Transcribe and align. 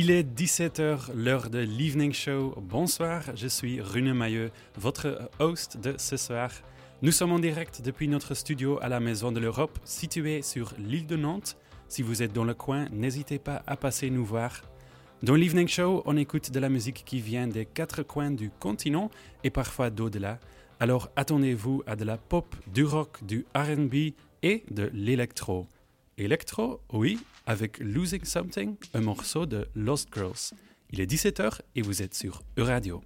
Il 0.00 0.12
est 0.12 0.22
17h, 0.22 1.12
l'heure 1.12 1.50
de 1.50 1.58
l'Evening 1.58 2.12
Show. 2.12 2.54
Bonsoir, 2.62 3.24
je 3.34 3.48
suis 3.48 3.80
Rune 3.80 4.14
Mailleux, 4.14 4.52
votre 4.76 5.28
host 5.40 5.76
de 5.76 5.96
ce 5.98 6.16
soir. 6.16 6.52
Nous 7.02 7.10
sommes 7.10 7.32
en 7.32 7.40
direct 7.40 7.82
depuis 7.82 8.06
notre 8.06 8.34
studio 8.34 8.78
à 8.80 8.88
la 8.88 9.00
Maison 9.00 9.32
de 9.32 9.40
l'Europe, 9.40 9.76
situé 9.82 10.42
sur 10.42 10.72
l'île 10.78 11.08
de 11.08 11.16
Nantes. 11.16 11.56
Si 11.88 12.02
vous 12.02 12.22
êtes 12.22 12.32
dans 12.32 12.44
le 12.44 12.54
coin, 12.54 12.86
n'hésitez 12.92 13.40
pas 13.40 13.64
à 13.66 13.76
passer 13.76 14.08
nous 14.08 14.24
voir. 14.24 14.62
Dans 15.24 15.34
l'Evening 15.34 15.66
Show, 15.66 16.04
on 16.06 16.16
écoute 16.16 16.52
de 16.52 16.60
la 16.60 16.68
musique 16.68 17.02
qui 17.04 17.20
vient 17.20 17.48
des 17.48 17.66
quatre 17.66 18.04
coins 18.04 18.30
du 18.30 18.50
continent 18.50 19.10
et 19.42 19.50
parfois 19.50 19.90
d'au-delà. 19.90 20.38
Alors 20.78 21.10
attendez-vous 21.16 21.82
à 21.88 21.96
de 21.96 22.04
la 22.04 22.18
pop, 22.18 22.54
du 22.72 22.84
rock, 22.84 23.24
du 23.24 23.46
RB 23.52 24.14
et 24.44 24.62
de 24.70 24.92
l'électro. 24.94 25.66
Electro, 26.18 26.80
oui, 26.92 27.20
avec 27.46 27.78
Losing 27.78 28.24
Something, 28.24 28.74
un 28.92 29.00
morceau 29.00 29.46
de 29.46 29.68
Lost 29.76 30.08
Girls. 30.12 30.52
Il 30.90 31.00
est 31.00 31.08
17h 31.08 31.60
et 31.76 31.82
vous 31.82 32.02
êtes 32.02 32.14
sur 32.14 32.42
Euradio. 32.58 33.02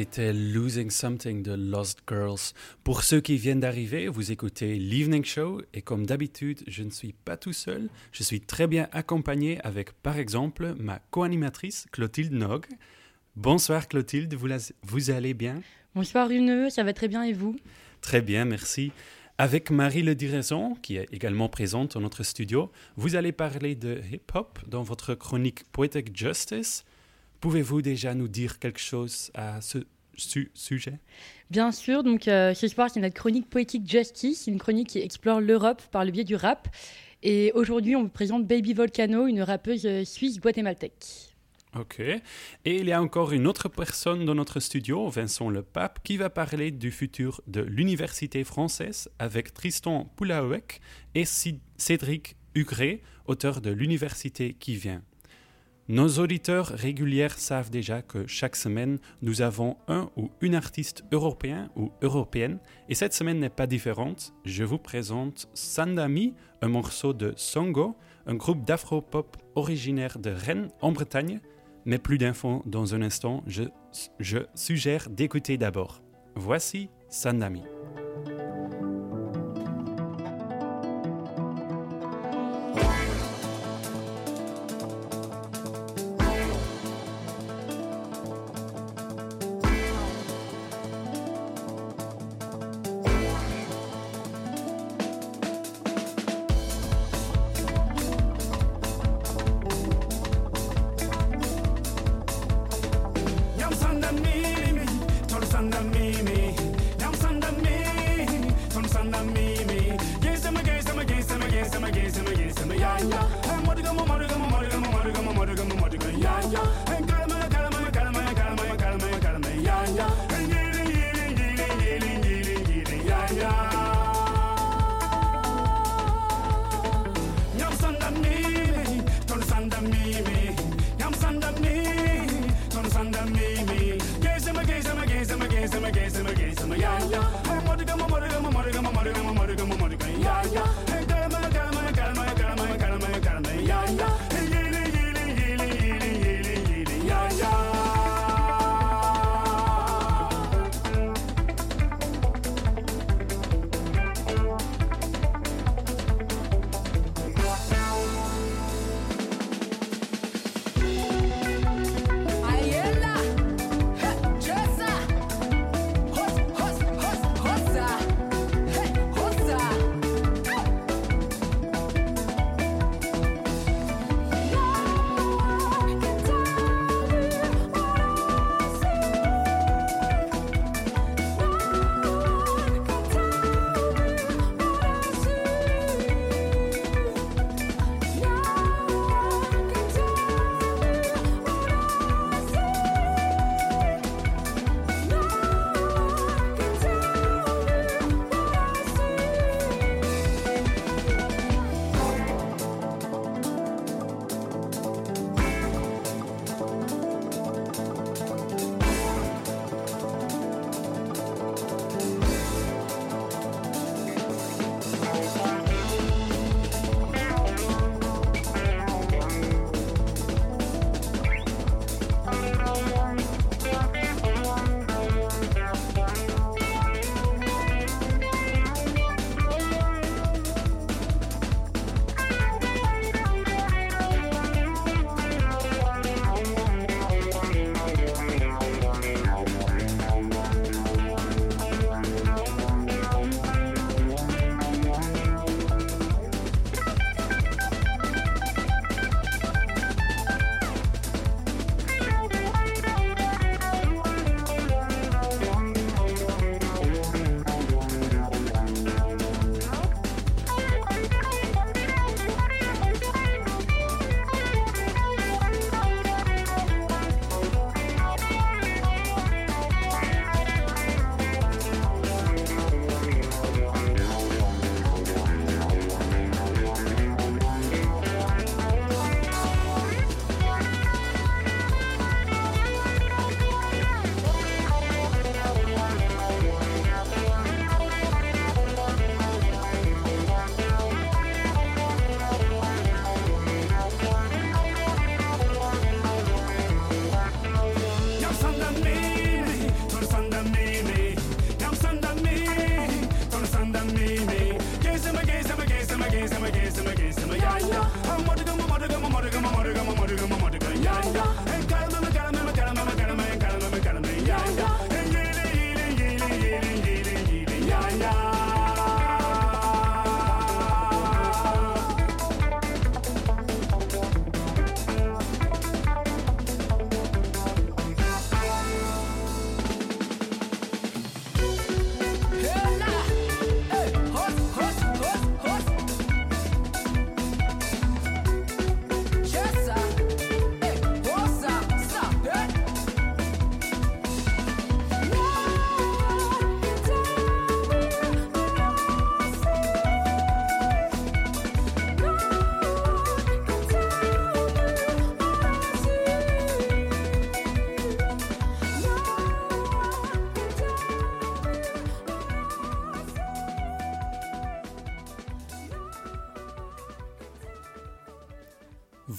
C'était 0.00 0.32
Losing 0.32 0.88
Something 0.88 1.42
de 1.42 1.52
Lost 1.52 1.98
Girls. 2.08 2.54
Pour 2.84 3.02
ceux 3.02 3.20
qui 3.20 3.36
viennent 3.36 3.60
d'arriver, 3.60 4.08
vous 4.08 4.32
écoutez 4.32 4.78
l'Evening 4.78 5.26
Show 5.26 5.60
et 5.74 5.82
comme 5.82 6.06
d'habitude, 6.06 6.62
je 6.66 6.82
ne 6.84 6.88
suis 6.88 7.12
pas 7.12 7.36
tout 7.36 7.52
seul. 7.52 7.90
Je 8.10 8.22
suis 8.22 8.40
très 8.40 8.66
bien 8.66 8.88
accompagné 8.92 9.60
avec, 9.60 9.92
par 9.92 10.16
exemple, 10.16 10.74
ma 10.78 11.00
co-animatrice 11.10 11.86
Clotilde 11.92 12.32
Nog. 12.32 12.64
Bonsoir 13.36 13.88
Clotilde, 13.88 14.32
vous, 14.32 14.48
vous 14.84 15.10
allez 15.10 15.34
bien? 15.34 15.60
Bonsoir 15.94 16.30
Runeux, 16.30 16.70
ça 16.70 16.82
va 16.82 16.94
très 16.94 17.08
bien 17.08 17.22
et 17.22 17.34
vous? 17.34 17.54
Très 18.00 18.22
bien, 18.22 18.46
merci. 18.46 18.92
Avec 19.36 19.70
Marie 19.70 20.02
Le 20.02 20.14
Diraison, 20.14 20.76
qui 20.76 20.96
est 20.96 21.08
également 21.12 21.50
présente 21.50 21.92
dans 21.92 22.00
notre 22.00 22.22
studio, 22.22 22.72
vous 22.96 23.16
allez 23.16 23.32
parler 23.32 23.74
de 23.74 24.00
hip-hop 24.10 24.60
dans 24.66 24.82
votre 24.82 25.14
chronique 25.14 25.64
Poetic 25.72 26.16
Justice. 26.16 26.86
Pouvez-vous 27.40 27.82
déjà 27.82 28.14
nous 28.14 28.28
dire 28.28 28.58
quelque 28.58 28.80
chose 28.80 29.30
à 29.34 29.60
ce 29.60 29.78
sujet? 30.54 30.98
Bien 31.50 31.72
sûr, 31.72 32.02
donc 32.02 32.28
euh, 32.28 32.54
ce 32.54 32.68
soir 32.68 32.90
c'est 32.92 33.00
notre 33.00 33.14
chronique 33.14 33.48
Poetic 33.48 33.88
Justice, 33.88 34.46
une 34.46 34.58
chronique 34.58 34.88
qui 34.88 34.98
explore 34.98 35.40
l'Europe 35.40 35.82
par 35.90 36.04
le 36.04 36.10
biais 36.10 36.24
du 36.24 36.36
rap. 36.36 36.68
Et 37.22 37.52
aujourd'hui 37.54 37.96
on 37.96 38.02
vous 38.02 38.08
présente 38.08 38.46
Baby 38.46 38.74
Volcano, 38.74 39.26
une 39.26 39.42
rappeuse 39.42 39.86
euh, 39.86 40.04
suisse 40.04 40.38
guatémaltèque. 40.40 41.30
Ok. 41.78 42.00
Et 42.00 42.22
il 42.64 42.86
y 42.86 42.92
a 42.92 43.00
encore 43.00 43.32
une 43.32 43.46
autre 43.46 43.68
personne 43.68 44.24
dans 44.24 44.34
notre 44.34 44.58
studio, 44.58 45.08
Vincent 45.08 45.50
Le 45.50 45.62
Pape, 45.62 46.00
qui 46.02 46.16
va 46.16 46.28
parler 46.28 46.72
du 46.72 46.90
futur 46.90 47.40
de 47.46 47.60
l'université 47.60 48.42
française 48.42 49.08
avec 49.20 49.54
Tristan 49.54 50.12
Poulaouek 50.16 50.80
et 51.14 51.24
Cédric 51.24 52.36
Hugré, 52.56 53.02
auteur 53.26 53.60
de 53.60 53.70
l'université 53.70 54.54
qui 54.54 54.74
vient. 54.74 55.02
Nos 55.90 56.20
auditeurs 56.20 56.68
réguliers 56.68 57.36
savent 57.36 57.68
déjà 57.68 58.00
que 58.00 58.24
chaque 58.28 58.54
semaine, 58.54 59.00
nous 59.22 59.42
avons 59.42 59.76
un 59.88 60.08
ou 60.16 60.30
une 60.40 60.54
artiste 60.54 61.02
européen 61.10 61.68
ou 61.74 61.90
européenne, 62.00 62.60
et 62.88 62.94
cette 62.94 63.12
semaine 63.12 63.40
n'est 63.40 63.48
pas 63.48 63.66
différente. 63.66 64.32
Je 64.44 64.62
vous 64.62 64.78
présente 64.78 65.48
Sandami, 65.52 66.34
un 66.62 66.68
morceau 66.68 67.12
de 67.12 67.32
Songo, 67.34 67.96
un 68.26 68.36
groupe 68.36 68.64
d'afro-pop 68.64 69.36
originaire 69.56 70.20
de 70.20 70.30
Rennes, 70.30 70.68
en 70.80 70.92
Bretagne, 70.92 71.40
mais 71.84 71.98
plus 71.98 72.18
d'infos 72.18 72.62
dans 72.66 72.94
un 72.94 73.02
instant, 73.02 73.42
je, 73.48 73.64
je 74.20 74.38
suggère 74.54 75.10
d'écouter 75.10 75.58
d'abord. 75.58 76.02
Voici 76.36 76.88
Sandami. 77.08 77.64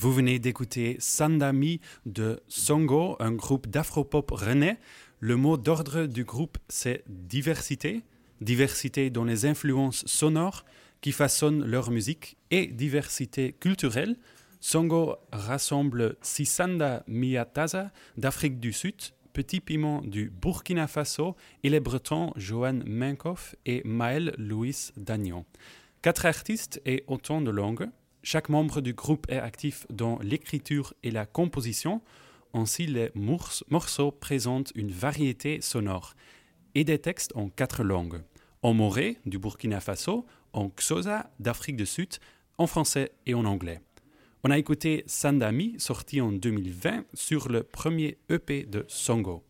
Vous 0.01 0.11
venez 0.11 0.39
d'écouter 0.39 0.95
Sandami 0.97 1.79
de 2.07 2.41
Songo, 2.47 3.17
un 3.19 3.33
groupe 3.33 3.67
d'afropop 3.67 4.31
rennais. 4.31 4.79
Le 5.19 5.35
mot 5.35 5.57
d'ordre 5.57 6.07
du 6.07 6.23
groupe, 6.23 6.57
c'est 6.69 7.03
diversité. 7.07 8.01
Diversité 8.39 9.11
dans 9.11 9.25
les 9.25 9.45
influences 9.45 10.03
sonores 10.07 10.65
qui 11.01 11.11
façonnent 11.11 11.63
leur 11.63 11.91
musique 11.91 12.35
et 12.49 12.65
diversité 12.65 13.53
culturelle. 13.53 14.17
Songo 14.59 15.17
rassemble 15.31 16.15
Sisanda 16.23 17.03
Miataza 17.05 17.91
d'Afrique 18.17 18.59
du 18.59 18.73
Sud, 18.73 18.95
Petit 19.33 19.59
Piment 19.59 20.01
du 20.01 20.31
Burkina 20.31 20.87
Faso 20.87 21.35
et 21.61 21.69
les 21.69 21.79
Bretons 21.79 22.33
Johan 22.37 22.79
Minkoff 22.87 23.55
et 23.67 23.83
Maël 23.85 24.33
Louis 24.39 24.89
Dagnon. 24.97 25.45
Quatre 26.01 26.25
artistes 26.25 26.81
et 26.87 27.03
autant 27.05 27.39
de 27.39 27.51
langues. 27.51 27.87
Chaque 28.23 28.49
membre 28.49 28.81
du 28.81 28.93
groupe 28.93 29.25
est 29.29 29.39
actif 29.39 29.87
dans 29.89 30.19
l'écriture 30.19 30.93
et 31.03 31.09
la 31.09 31.25
composition. 31.25 32.01
Ainsi, 32.53 32.85
les 32.85 33.11
morceaux 33.15 34.11
présentent 34.11 34.71
une 34.75 34.91
variété 34.91 35.59
sonore 35.61 36.13
et 36.75 36.83
des 36.83 36.99
textes 36.99 37.35
en 37.35 37.49
quatre 37.49 37.83
langues. 37.83 38.21
En 38.61 38.73
moré 38.73 39.17
du 39.25 39.39
Burkina 39.39 39.79
Faso, 39.79 40.25
en 40.53 40.69
Xhosa 40.69 41.31
d'Afrique 41.39 41.77
du 41.77 41.87
Sud, 41.87 42.17
en 42.59 42.67
français 42.67 43.11
et 43.25 43.33
en 43.33 43.45
anglais. 43.45 43.81
On 44.43 44.51
a 44.51 44.57
écouté 44.57 45.03
Sandami, 45.07 45.75
sorti 45.79 46.21
en 46.21 46.31
2020 46.31 47.05
sur 47.13 47.49
le 47.49 47.63
premier 47.63 48.17
EP 48.29 48.63
de 48.63 48.85
Songo. 48.87 49.43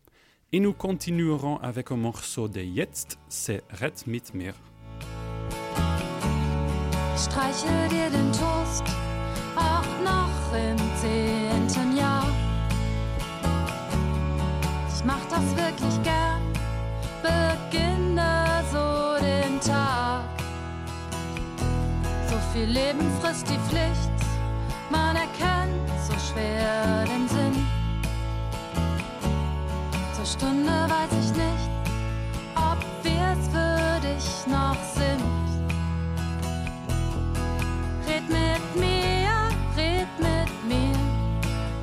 Et 0.52 0.60
nous 0.60 0.72
continuerons 0.72 1.58
avec 1.58 1.90
un 1.90 1.96
morceau 1.96 2.48
de 2.48 2.60
Jetzt, 2.60 3.18
c'est 3.28 3.62
Red 3.70 4.06
mit 4.06 4.22
mir. 4.34 4.71
Streiche 7.22 7.88
dir 7.88 8.10
den 8.10 8.32
Toast, 8.32 8.84
auch 9.54 9.86
noch 10.02 10.56
im 10.56 10.76
zehnten 11.00 11.96
Jahr. 11.96 12.26
Ich 14.94 15.04
mach 15.04 15.24
das 15.30 15.44
wirklich 15.56 16.02
gern, 16.02 16.42
beginne 17.22 18.64
so 18.72 19.24
den 19.24 19.60
Tag. 19.60 20.24
So 22.28 22.36
viel 22.52 22.66
Leben 22.66 23.08
frisst 23.20 23.48
die 23.48 23.58
Pflicht, 23.68 24.18
man 24.90 25.14
erkennt 25.14 25.90
so 26.06 26.14
schwer 26.14 27.04
den 27.04 27.28
Sinn. 27.28 27.66
Zur 30.14 30.26
Stunde 30.26 30.72
weiß 30.72 31.12
ich 31.20 31.30
nicht, 31.36 31.70
ob 32.56 32.78
wir's 33.04 33.48
für 33.52 34.00
dich 34.00 34.46
noch 34.46 34.76
sind. 34.94 35.31
Mit 38.32 38.64
mir, 38.76 39.30
red 39.76 40.08
mit 40.18 40.52
mir, 40.66 40.96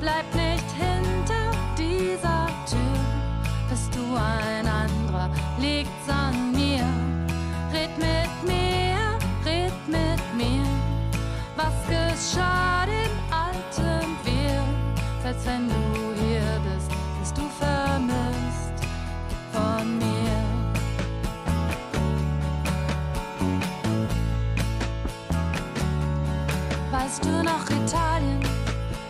bleib 0.00 0.26
nicht 0.34 0.70
hinter 0.72 1.50
dieser 1.78 2.46
Tür. 2.68 3.00
Bist 3.68 3.94
du 3.94 4.16
ein 4.16 4.66
anderer, 4.66 5.30
liegt's 5.58 6.08
an 6.08 6.52
mir. 6.52 6.84
Red 7.72 7.96
mit 7.98 8.34
mir, 8.44 9.18
red 9.44 9.72
mit 9.86 10.22
mir, 10.36 10.66
was 11.56 11.74
geschah 11.88 12.84
dem 12.86 13.14
alten 13.30 14.16
Wir? 14.24 14.62
Selbst 15.22 15.46
wenn 15.46 15.68
du 15.68 15.99
Weißt 27.10 27.24
du 27.24 27.42
noch 27.42 27.68
Italien? 27.68 28.38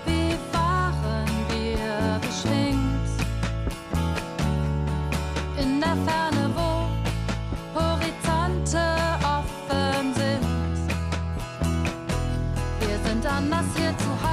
Wie 0.06 0.34
waren 0.54 1.28
wir 1.50 2.18
beschwingt? 2.18 3.10
In 5.58 5.80
der 5.80 5.96
Ferne, 6.06 6.50
wo 6.54 6.88
Horizonte 7.78 8.80
offen 9.22 10.14
sind. 10.14 10.80
Wir 12.80 12.98
sind 13.04 13.26
anders 13.26 13.66
hier 13.76 13.94
zu 13.98 14.10
Haus, 14.22 14.29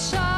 shot. 0.00 0.29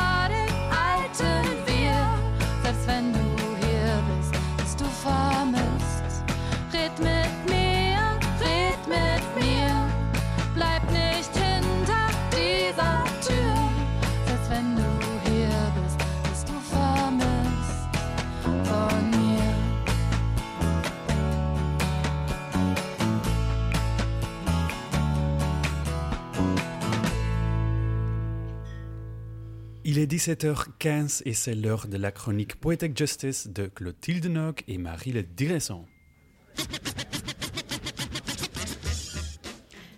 Il 29.95 29.99
est 29.99 30.11
17h15 30.11 31.21
et 31.27 31.35
c'est 31.35 31.55
l'heure 31.55 31.87
de 31.87 31.99
la 31.99 32.11
chronique 32.11 32.57
Poetic 32.57 32.97
Justice 32.97 33.49
de 33.49 33.67
Clotilde 33.67 34.25
Nock 34.25 34.65
et 34.67 34.79
Marie 34.79 35.13
Le 35.13 35.23
Diresson. 35.23 35.85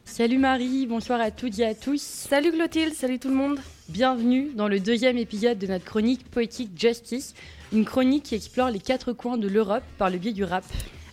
Salut 0.05 0.39
Marie, 0.39 0.89
bonsoir 0.89 1.21
à 1.21 1.31
toutes 1.31 1.61
et 1.61 1.65
à 1.65 1.77
tous. 1.77 2.03
Salut 2.03 2.51
Clotilde, 2.51 2.93
salut 2.93 3.21
tout 3.21 3.29
le 3.29 3.37
monde. 3.37 3.61
Bienvenue 3.89 4.51
dans 4.57 4.67
le 4.67 4.81
deuxième 4.81 5.17
épisode 5.17 5.59
de 5.59 5.69
notre 5.69 5.85
chronique 5.85 6.29
Poetic 6.29 6.71
Justice, 6.77 7.33
une 7.73 7.85
chronique 7.85 8.25
qui 8.25 8.35
explore 8.35 8.71
les 8.71 8.81
quatre 8.81 9.13
coins 9.13 9.39
de 9.39 9.47
l'Europe 9.47 9.85
par 9.97 10.11
le 10.11 10.19
biais 10.19 10.33
du 10.33 10.43
rap. 10.43 10.65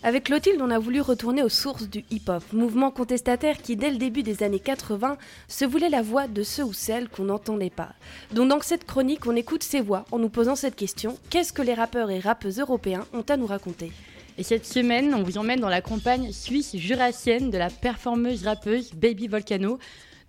Avec 0.04 0.24
Clotilde, 0.24 0.60
on 0.60 0.72
a 0.72 0.80
voulu 0.80 1.00
retourner 1.00 1.44
aux 1.44 1.48
sources 1.48 1.88
du 1.88 2.04
hip-hop, 2.10 2.42
mouvement 2.52 2.90
contestataire 2.90 3.62
qui, 3.62 3.76
dès 3.76 3.88
le 3.88 3.98
début 3.98 4.24
des 4.24 4.42
années 4.42 4.58
80, 4.58 5.16
se 5.46 5.64
voulait 5.64 5.90
la 5.90 6.02
voix 6.02 6.26
de 6.26 6.42
ceux 6.42 6.64
ou 6.64 6.72
celles 6.72 7.08
qu'on 7.08 7.26
n'entendait 7.26 7.70
pas. 7.70 7.90
Donc 8.32 8.48
dans 8.48 8.60
cette 8.60 8.84
chronique, 8.84 9.28
on 9.28 9.36
écoute 9.36 9.62
ces 9.62 9.80
voix 9.80 10.04
en 10.10 10.18
nous 10.18 10.28
posant 10.28 10.56
cette 10.56 10.74
question 10.74 11.16
qu'est-ce 11.30 11.52
que 11.52 11.62
les 11.62 11.74
rappeurs 11.74 12.10
et 12.10 12.18
rappeuses 12.18 12.58
européens 12.58 13.06
ont 13.12 13.24
à 13.28 13.36
nous 13.36 13.46
raconter? 13.46 13.92
Et 14.38 14.42
cette 14.42 14.66
semaine, 14.66 15.14
on 15.14 15.22
vous 15.22 15.38
emmène 15.38 15.60
dans 15.60 15.68
la 15.68 15.82
campagne 15.82 16.32
suisse 16.32 16.74
jurassienne 16.74 17.50
de 17.50 17.58
la 17.58 17.70
performeuse 17.70 18.42
rappeuse 18.42 18.92
Baby 18.94 19.28
Volcano. 19.28 19.78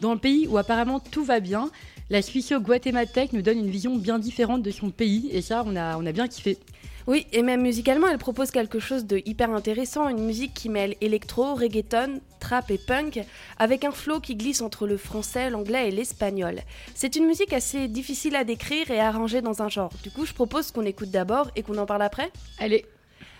Dans 0.02 0.14
le 0.14 0.20
pays 0.20 0.46
où 0.48 0.60
apparemment 0.60 1.00
tout 1.00 1.24
va 1.24 1.40
bien, 1.40 1.72
la 2.12 2.22
Suisse-Guatémaltèque 2.22 3.34
nous 3.34 3.42
donne 3.42 3.58
une 3.58 3.72
vision 3.72 3.96
bien 3.96 4.20
différente 4.20 4.62
de 4.62 4.70
son 4.70 4.92
pays 4.92 5.30
et 5.32 5.42
ça, 5.42 5.64
on 5.66 5.76
a, 5.76 5.98
on 5.98 6.06
a 6.06 6.12
bien 6.12 6.28
kiffé. 6.28 6.60
Oui, 7.06 7.28
et 7.34 7.42
même 7.42 7.62
musicalement, 7.62 8.08
elle 8.08 8.18
propose 8.18 8.50
quelque 8.52 8.80
chose 8.80 9.06
de 9.06 9.22
hyper 9.26 9.52
intéressant, 9.52 10.08
une 10.08 10.24
musique 10.24 10.54
qui 10.54 10.70
mêle 10.70 10.96
électro, 11.02 11.54
reggaeton, 11.54 12.22
trap 12.40 12.72
et 12.72 12.78
punk, 12.78 13.20
avec 13.58 13.84
un 13.84 13.92
flow 13.92 14.22
qui 14.22 14.36
glisse 14.36 14.62
entre 14.62 14.88
le 14.88 14.96
français, 14.96 15.50
l'anglais 15.50 15.90
et 15.90 15.92
l'espagnol. 15.92 16.62
C'est 16.96 17.16
une 17.18 17.26
musique 17.26 17.52
assez 17.52 17.90
difficile 17.90 18.36
à 18.38 18.46
décrire 18.46 18.90
et 18.90 19.00
à 19.00 19.08
arranger 19.08 19.42
dans 19.42 19.62
un 19.62 19.70
genre. 19.70 19.92
Du 20.02 20.12
coup, 20.12 20.26
je 20.26 20.34
propose 20.34 20.72
qu'on 20.72 20.86
écoute 20.86 21.12
d'abord 21.12 21.52
et 21.56 21.64
qu'on 21.64 21.78
en 21.78 21.86
parle 21.86 22.04
après. 22.04 22.32
Allez, 22.60 22.86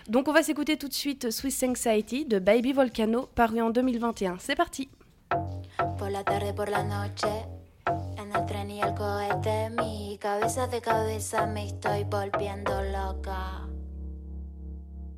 Donc 0.08 0.28
on 0.28 0.32
va 0.32 0.42
s'écouter 0.42 0.76
tout 0.76 0.88
de 0.88 0.94
suite 0.94 1.30
Swiss 1.30 1.62
Anxiety 1.62 2.26
de 2.26 2.38
Baby 2.38 2.74
Volcano, 2.74 3.28
paru 3.34 3.62
en 3.62 3.70
2021. 3.70 4.36
C'est 4.38 4.56
parti 4.56 4.90
Por 5.98 6.10
la 6.10 6.22
tarde, 6.22 6.54
por 6.54 6.68
la 6.68 6.82
noche, 6.82 7.24
en 8.64 8.70
el 8.70 8.94
cohete, 8.94 9.70
mi 9.70 10.18
cabeza 10.18 10.66
de 10.66 10.80
cabeza 10.80 11.46
me 11.46 11.66
estoy 11.66 12.04
volviendo 12.04 12.82
loca. 12.82 13.66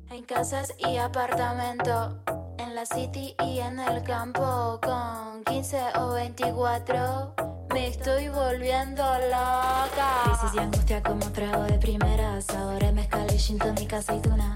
En 0.09 0.23
casas 0.25 0.73
y 0.77 0.97
apartamentos, 0.97 2.15
en 2.57 2.75
la 2.75 2.85
city 2.85 3.35
y 3.45 3.59
en 3.59 3.79
el 3.79 4.03
campo, 4.03 4.79
con 4.83 5.45
15 5.45 5.77
o 5.95 6.11
24, 6.13 7.35
me 7.73 7.87
estoy 7.87 8.27
volviendo 8.27 9.03
loca. 9.03 10.23
Crisis 10.25 10.55
y 10.55 10.59
angustia 10.59 11.01
como 11.01 11.31
trago 11.31 11.63
de 11.63 11.77
primera, 11.77 12.41
sabores 12.41 12.93
mezcal 12.93 13.27
y 13.33 13.39
gin 13.39 13.59
tonic 13.59 13.93
aceituna, 13.93 14.53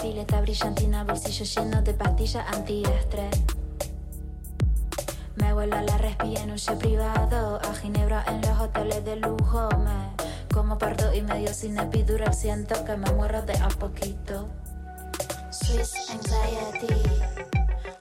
pileta 0.00 0.40
brillantina, 0.40 1.04
bolsillo 1.04 1.44
lleno 1.44 1.82
de 1.82 1.92
pastillas 1.92 2.46
antiestrés. 2.54 3.49
Me 5.50 5.54
vuelo 5.54 5.78
a 5.78 5.82
la 5.82 5.98
respi 5.98 6.36
en 6.36 6.52
un 6.52 6.56
jet 6.56 6.78
privado, 6.78 7.58
a 7.60 7.74
Ginebra 7.74 8.24
en 8.28 8.40
los 8.40 8.60
hoteles 8.60 9.04
de 9.04 9.16
lujo. 9.16 9.68
Me 9.78 10.14
como 10.54 10.78
parto 10.78 11.12
y 11.12 11.22
medio 11.22 11.52
sin 11.52 11.76
epidural, 11.76 12.32
siento 12.32 12.84
que 12.84 12.96
me 12.96 13.10
muero 13.10 13.42
de 13.42 13.54
a 13.54 13.66
poquito. 13.68 14.48
Swiss 15.50 16.08
anxiety, 16.08 16.94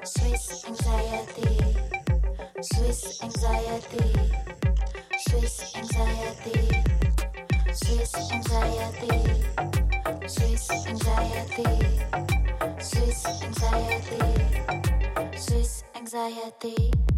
Swiss 0.04 0.64
anxiety, 0.68 1.58
Swiss 2.62 3.20
anxiety, 3.24 4.14
Swiss 5.18 5.76
anxiety, 5.76 6.70
Swiss 7.74 8.14
anxiety, 8.32 9.24
Swiss 10.28 10.70
anxiety, 10.86 11.64
Swiss 12.78 13.26
anxiety, 13.42 14.20
Swiss 15.36 15.84
anxiety. 15.96 17.09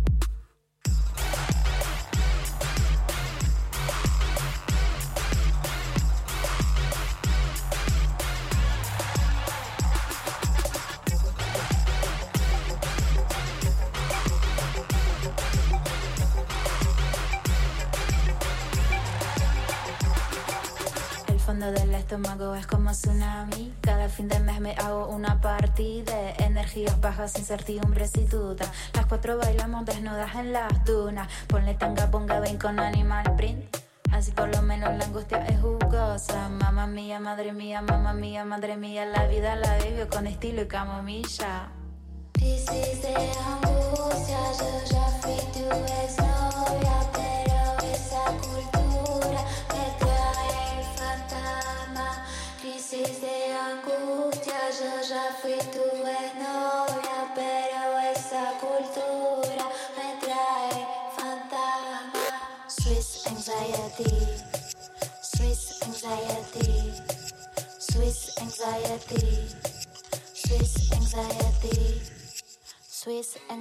Del 21.62 21.94
estómago 21.94 22.56
es 22.56 22.66
como 22.66 22.90
tsunami. 22.90 23.72
Cada 23.82 24.10
fin 24.10 24.28
de 24.28 24.40
mes 24.40 24.60
me 24.60 24.74
hago 24.78 25.08
una 25.10 25.40
party 25.40 26.02
de 26.02 26.32
energías 26.40 27.00
bajas, 27.00 27.38
incertidumbres 27.38 28.18
y 28.18 28.26
dudas. 28.26 28.68
Las 28.94 29.06
cuatro 29.06 29.38
bailamos 29.38 29.86
desnudas 29.86 30.34
en 30.34 30.54
las 30.54 30.84
dunas. 30.86 31.30
Ponle 31.48 31.76
tanga, 31.76 32.10
ponga 32.10 32.40
ven 32.40 32.58
con 32.58 32.80
animal 32.80 33.36
print. 33.36 33.78
Así 34.12 34.32
por 34.32 34.50
lo 34.50 34.64
menos 34.64 34.98
la 34.98 35.06
angustia 35.06 35.46
es 35.46 35.62
jugosa. 35.62 36.50
Mamá 36.50 36.88
mía, 36.88 37.20
madre 37.20 37.54
mía, 37.54 37.84
mamá 37.84 38.14
mía, 38.14 38.44
madre 38.44 38.76
mía. 38.76 39.06
La 39.06 39.28
vida 39.28 39.56
la 39.56 39.78
vivo 39.78 40.08
con 40.10 40.26
estilo 40.26 40.64
y 40.64 40.68
camomilla. 40.68 41.70
Crisis 42.32 43.04
de 43.04 43.14
angustia, 43.16 44.40
yo 44.58 44.84
ya 44.90 45.06
fui 45.22 45.38
tu 45.54 45.70
exnovia, 45.70 46.98
pero 47.14 47.94
esa 47.94 48.26
cultura 48.42 48.81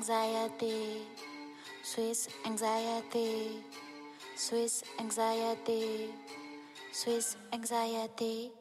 anxiety, 0.00 1.02
Swiss 1.82 2.28
anxiety, 2.46 3.62
Swiss 4.34 4.82
anxiety, 4.98 6.10
Swiss 6.92 7.36
anxiety. 7.52 8.59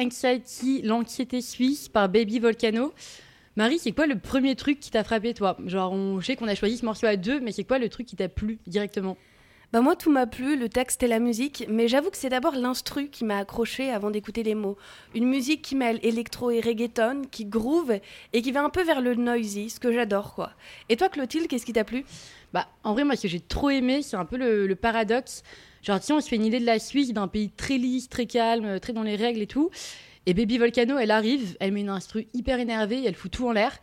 Anxiety, 0.00 0.80
l'anxiété 0.82 1.42
suisse 1.42 1.88
par 1.88 2.08
Baby 2.08 2.38
Volcano. 2.38 2.94
Marie, 3.56 3.78
c'est 3.78 3.92
quoi 3.92 4.06
le 4.06 4.18
premier 4.18 4.56
truc 4.56 4.80
qui 4.80 4.90
t'a 4.90 5.04
frappé 5.04 5.34
toi? 5.34 5.58
Genre, 5.66 5.92
on, 5.92 6.20
je 6.20 6.26
sais 6.26 6.36
qu'on 6.36 6.48
a 6.48 6.54
choisi 6.54 6.78
ce 6.78 6.86
morceau 6.86 7.06
à 7.06 7.16
deux, 7.16 7.38
mais 7.40 7.52
c'est 7.52 7.64
quoi 7.64 7.78
le 7.78 7.90
truc 7.90 8.06
qui 8.06 8.16
t'a 8.16 8.28
plu 8.28 8.58
directement? 8.66 9.18
Bah 9.72 9.80
moi 9.80 9.94
tout 9.94 10.10
m'a 10.10 10.26
plu, 10.26 10.56
le 10.56 10.68
texte 10.68 11.04
et 11.04 11.06
la 11.06 11.20
musique, 11.20 11.64
mais 11.68 11.86
j'avoue 11.86 12.10
que 12.10 12.16
c'est 12.16 12.28
d'abord 12.28 12.56
l'instru 12.56 13.08
qui 13.08 13.24
m'a 13.24 13.38
accroché 13.38 13.90
avant 13.90 14.10
d'écouter 14.10 14.42
les 14.42 14.56
mots. 14.56 14.76
Une 15.14 15.28
musique 15.28 15.62
qui 15.62 15.76
mêle 15.76 16.00
électro 16.02 16.50
et 16.50 16.60
reggaeton, 16.60 17.22
qui 17.30 17.44
groove 17.44 18.00
et 18.32 18.42
qui 18.42 18.50
va 18.50 18.64
un 18.64 18.70
peu 18.70 18.82
vers 18.82 19.00
le 19.00 19.14
noisy, 19.14 19.70
ce 19.70 19.78
que 19.78 19.92
j'adore 19.92 20.34
quoi. 20.34 20.50
Et 20.88 20.96
toi 20.96 21.08
Clotilde, 21.08 21.46
qu'est-ce 21.46 21.64
qui 21.64 21.72
t'a 21.72 21.84
plu? 21.84 22.04
Bah, 22.52 22.66
en 22.82 22.94
vrai, 22.94 23.04
moi, 23.04 23.14
ce 23.14 23.22
que 23.22 23.28
j'ai 23.28 23.38
trop 23.38 23.70
aimé, 23.70 24.02
c'est 24.02 24.16
un 24.16 24.24
peu 24.24 24.36
le, 24.36 24.74
paradoxe. 24.74 25.44
Genre, 25.82 26.00
tiens, 26.00 26.16
on 26.16 26.20
se 26.20 26.28
fait 26.28 26.34
une 26.34 26.46
idée 26.46 26.58
de 26.58 26.66
la 26.66 26.80
Suisse, 26.80 27.12
d'un 27.12 27.28
pays 27.28 27.50
très 27.50 27.78
lisse, 27.78 28.08
très 28.08 28.26
calme, 28.26 28.80
très 28.80 28.92
dans 28.92 29.04
les 29.04 29.14
règles 29.14 29.40
et 29.40 29.46
tout. 29.46 29.70
Et 30.26 30.34
Baby 30.34 30.58
Volcano, 30.58 30.98
elle 30.98 31.12
arrive, 31.12 31.56
elle 31.60 31.70
met 31.70 31.82
une 31.82 31.90
instru 31.90 32.26
hyper 32.34 32.58
énervée, 32.58 33.04
elle 33.06 33.14
fout 33.14 33.30
tout 33.30 33.46
en 33.46 33.52
l'air. 33.52 33.78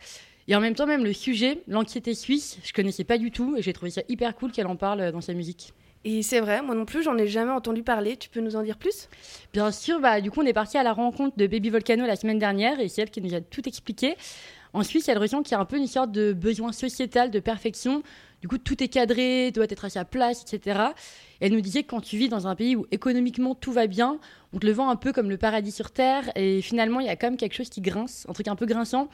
Et 0.48 0.54
en 0.54 0.60
même 0.60 0.74
temps, 0.74 0.86
même 0.86 1.04
le 1.04 1.14
sujet, 1.14 1.62
l'anxiété 1.66 2.12
suisse, 2.12 2.58
je 2.62 2.74
connaissais 2.74 3.04
pas 3.04 3.16
du 3.16 3.30
tout 3.30 3.56
et 3.56 3.62
j'ai 3.62 3.72
trouvé 3.72 3.90
ça 3.90 4.02
hyper 4.08 4.34
cool 4.34 4.52
qu'elle 4.52 4.66
en 4.66 4.76
parle 4.76 5.12
dans 5.12 5.22
sa 5.22 5.32
musique. 5.32 5.72
Et 6.04 6.22
c'est 6.22 6.40
vrai, 6.40 6.62
moi 6.62 6.74
non 6.74 6.84
plus, 6.84 7.02
j'en 7.02 7.18
ai 7.18 7.26
jamais 7.26 7.50
entendu 7.50 7.82
parler. 7.82 8.16
Tu 8.16 8.28
peux 8.28 8.40
nous 8.40 8.56
en 8.56 8.62
dire 8.62 8.78
plus? 8.78 9.08
Bien 9.52 9.72
sûr, 9.72 10.00
bah, 10.00 10.20
du 10.20 10.30
coup, 10.30 10.40
on 10.40 10.46
est 10.46 10.52
parti 10.52 10.78
à 10.78 10.82
la 10.82 10.92
rencontre 10.92 11.36
de 11.36 11.46
Baby 11.46 11.70
Volcano 11.70 12.06
la 12.06 12.16
semaine 12.16 12.38
dernière 12.38 12.80
et 12.80 12.88
c'est 12.88 13.02
elle 13.02 13.10
qui 13.10 13.20
nous 13.20 13.34
a 13.34 13.40
tout 13.40 13.68
expliqué. 13.68 14.16
En 14.72 14.82
Suisse, 14.82 15.08
elle 15.08 15.18
ressent 15.18 15.42
qu'il 15.42 15.52
y 15.52 15.54
a 15.54 15.60
un 15.60 15.64
peu 15.64 15.76
une 15.76 15.86
sorte 15.86 16.12
de 16.12 16.32
besoin 16.32 16.72
sociétal 16.72 17.30
de 17.30 17.40
perfection. 17.40 18.02
Du 18.40 18.46
coup, 18.46 18.58
tout 18.58 18.80
est 18.82 18.88
cadré, 18.88 19.50
doit 19.50 19.66
être 19.68 19.86
à 19.86 19.90
sa 19.90 20.04
place, 20.04 20.42
etc. 20.42 20.80
Et 21.40 21.46
elle 21.46 21.52
nous 21.52 21.60
disait 21.60 21.82
que 21.82 21.88
quand 21.88 22.00
tu 22.00 22.16
vis 22.16 22.28
dans 22.28 22.46
un 22.46 22.54
pays 22.54 22.76
où 22.76 22.86
économiquement 22.92 23.56
tout 23.56 23.72
va 23.72 23.88
bien, 23.88 24.18
on 24.52 24.58
te 24.58 24.66
le 24.66 24.72
vend 24.72 24.90
un 24.90 24.96
peu 24.96 25.12
comme 25.12 25.28
le 25.28 25.36
paradis 25.36 25.72
sur 25.72 25.90
terre. 25.90 26.30
Et 26.36 26.62
finalement, 26.62 27.00
il 27.00 27.06
y 27.06 27.10
a 27.10 27.16
quand 27.16 27.26
même 27.26 27.36
quelque 27.36 27.54
chose 27.54 27.70
qui 27.70 27.80
grince, 27.80 28.24
un 28.28 28.32
truc 28.32 28.46
un 28.46 28.56
peu 28.56 28.66
grinçant. 28.66 29.08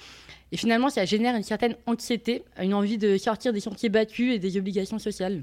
Et 0.52 0.58
finalement, 0.58 0.90
ça 0.90 1.06
génère 1.06 1.34
une 1.34 1.42
certaine 1.42 1.76
anxiété, 1.86 2.44
une 2.60 2.74
envie 2.74 2.98
de 2.98 3.16
sortir 3.16 3.54
des 3.54 3.60
sentiers 3.60 3.88
battus 3.88 4.34
et 4.34 4.38
des 4.38 4.58
obligations 4.58 4.98
sociales. 4.98 5.42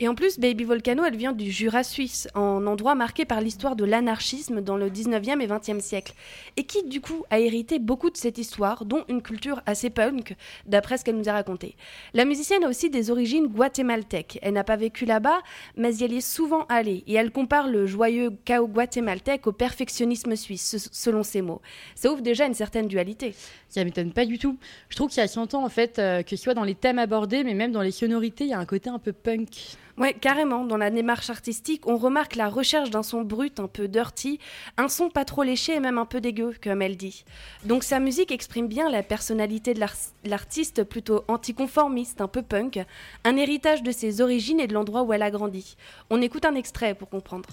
Et 0.00 0.06
en 0.06 0.14
plus, 0.14 0.38
Baby 0.38 0.62
Volcano, 0.62 1.02
elle 1.04 1.16
vient 1.16 1.32
du 1.32 1.50
Jura 1.50 1.82
suisse, 1.82 2.28
un 2.36 2.64
endroit 2.68 2.94
marqué 2.94 3.24
par 3.24 3.40
l'histoire 3.40 3.74
de 3.74 3.84
l'anarchisme 3.84 4.60
dans 4.60 4.76
le 4.76 4.90
19e 4.90 5.40
et 5.40 5.48
20e 5.48 5.80
siècle, 5.80 6.12
et 6.56 6.62
qui 6.62 6.84
du 6.84 7.00
coup 7.00 7.24
a 7.30 7.40
hérité 7.40 7.80
beaucoup 7.80 8.08
de 8.08 8.16
cette 8.16 8.38
histoire, 8.38 8.84
dont 8.84 9.04
une 9.08 9.22
culture 9.22 9.60
assez 9.66 9.90
punk, 9.90 10.36
d'après 10.66 10.98
ce 10.98 11.04
qu'elle 11.04 11.16
nous 11.16 11.28
a 11.28 11.32
raconté. 11.32 11.74
La 12.14 12.24
musicienne 12.24 12.62
a 12.62 12.68
aussi 12.68 12.90
des 12.90 13.10
origines 13.10 13.48
guatémaltèques. 13.48 14.38
Elle 14.40 14.54
n'a 14.54 14.62
pas 14.62 14.76
vécu 14.76 15.04
là-bas, 15.04 15.40
mais 15.76 15.98
elle 15.98 16.12
y 16.12 16.18
est 16.18 16.20
souvent 16.20 16.64
allée, 16.68 17.02
et 17.08 17.14
elle 17.14 17.32
compare 17.32 17.66
le 17.66 17.84
joyeux 17.88 18.30
chaos 18.44 18.68
guatémaltèque 18.68 19.48
au 19.48 19.52
perfectionnisme 19.52 20.36
suisse, 20.36 20.88
selon 20.92 21.24
ses 21.24 21.42
mots. 21.42 21.60
Ça 21.96 22.12
ouvre 22.12 22.22
déjà 22.22 22.46
une 22.46 22.54
certaine 22.54 22.86
dualité. 22.86 23.34
Ça 23.68 23.82
m'étonne 23.82 24.12
pas 24.12 24.26
du 24.26 24.38
tout. 24.38 24.58
Je 24.90 24.94
trouve 24.94 25.08
qu'il 25.08 25.18
y 25.18 25.24
a 25.24 25.28
100 25.28 25.54
ans, 25.54 25.64
en 25.64 25.68
fait, 25.68 25.98
euh, 25.98 26.22
que 26.22 26.30
ce 26.30 26.36
soit 26.36 26.54
dans 26.54 26.62
les 26.62 26.76
thèmes 26.76 27.00
abordés, 27.00 27.42
mais 27.42 27.54
même 27.54 27.72
dans 27.72 27.82
les 27.82 27.90
sonorités, 27.90 28.44
il 28.44 28.50
y 28.50 28.54
a 28.54 28.60
un 28.60 28.64
côté 28.64 28.90
un 28.90 29.00
peu 29.00 29.12
punk. 29.12 29.76
Ouais, 29.98 30.14
carrément. 30.14 30.64
Dans 30.64 30.76
la 30.76 30.90
démarche 30.90 31.28
artistique, 31.28 31.88
on 31.88 31.96
remarque 31.96 32.36
la 32.36 32.48
recherche 32.48 32.90
d'un 32.90 33.02
son 33.02 33.22
brut, 33.22 33.58
un 33.58 33.66
peu 33.66 33.88
dirty, 33.88 34.38
un 34.76 34.88
son 34.88 35.10
pas 35.10 35.24
trop 35.24 35.42
léché 35.42 35.74
et 35.74 35.80
même 35.80 35.98
un 35.98 36.04
peu 36.06 36.20
dégueu, 36.20 36.54
comme 36.62 36.82
elle 36.82 36.96
dit. 36.96 37.24
Donc 37.64 37.82
sa 37.82 37.98
musique 37.98 38.30
exprime 38.30 38.68
bien 38.68 38.88
la 38.90 39.02
personnalité 39.02 39.74
de 39.74 39.80
l'ar- 39.80 39.96
l'artiste, 40.24 40.84
plutôt 40.84 41.24
anticonformiste, 41.26 42.20
un 42.20 42.28
peu 42.28 42.42
punk, 42.42 42.78
un 43.24 43.36
héritage 43.36 43.82
de 43.82 43.90
ses 43.90 44.20
origines 44.20 44.60
et 44.60 44.68
de 44.68 44.74
l'endroit 44.74 45.02
où 45.02 45.12
elle 45.12 45.22
a 45.22 45.32
grandi. 45.32 45.76
On 46.10 46.22
écoute 46.22 46.44
un 46.44 46.54
extrait 46.54 46.94
pour 46.94 47.08
comprendre. 47.08 47.48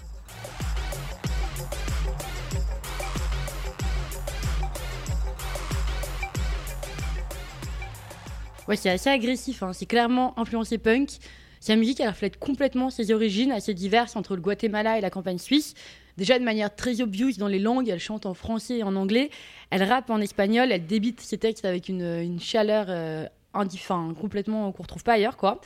Ouais, 8.68 8.76
c'est 8.76 8.90
assez 8.90 9.10
agressif, 9.10 9.62
hein. 9.62 9.72
c'est 9.72 9.86
clairement 9.86 10.38
influencé 10.38 10.78
punk. 10.78 11.18
Sa 11.60 11.76
musique, 11.76 12.00
elle 12.00 12.08
reflète 12.08 12.38
complètement 12.38 12.90
ses 12.90 13.12
origines 13.12 13.52
assez 13.52 13.74
diverses 13.74 14.16
entre 14.16 14.36
le 14.36 14.42
Guatemala 14.42 14.98
et 14.98 15.00
la 15.00 15.10
campagne 15.10 15.38
suisse. 15.38 15.74
Déjà 16.16 16.38
de 16.38 16.44
manière 16.44 16.74
très 16.74 17.00
obvious 17.00 17.32
dans 17.38 17.48
les 17.48 17.58
langues, 17.58 17.88
elle 17.88 17.98
chante 18.00 18.24
en 18.24 18.34
français 18.34 18.78
et 18.78 18.82
en 18.82 18.96
anglais, 18.96 19.30
elle 19.70 19.82
rappe 19.82 20.08
en 20.10 20.20
espagnol, 20.20 20.72
elle 20.72 20.86
débite 20.86 21.20
ses 21.20 21.38
textes 21.38 21.64
avec 21.64 21.88
une, 21.88 22.38
chaleur 22.40 22.86
euh, 22.88 23.26
indi- 23.52 23.78
enfin, 23.80 24.14
complètement 24.18 24.72
qu'on 24.72 24.82
retrouve 24.82 25.04
pas 25.04 25.14
ailleurs, 25.14 25.36
quoi. 25.36 25.60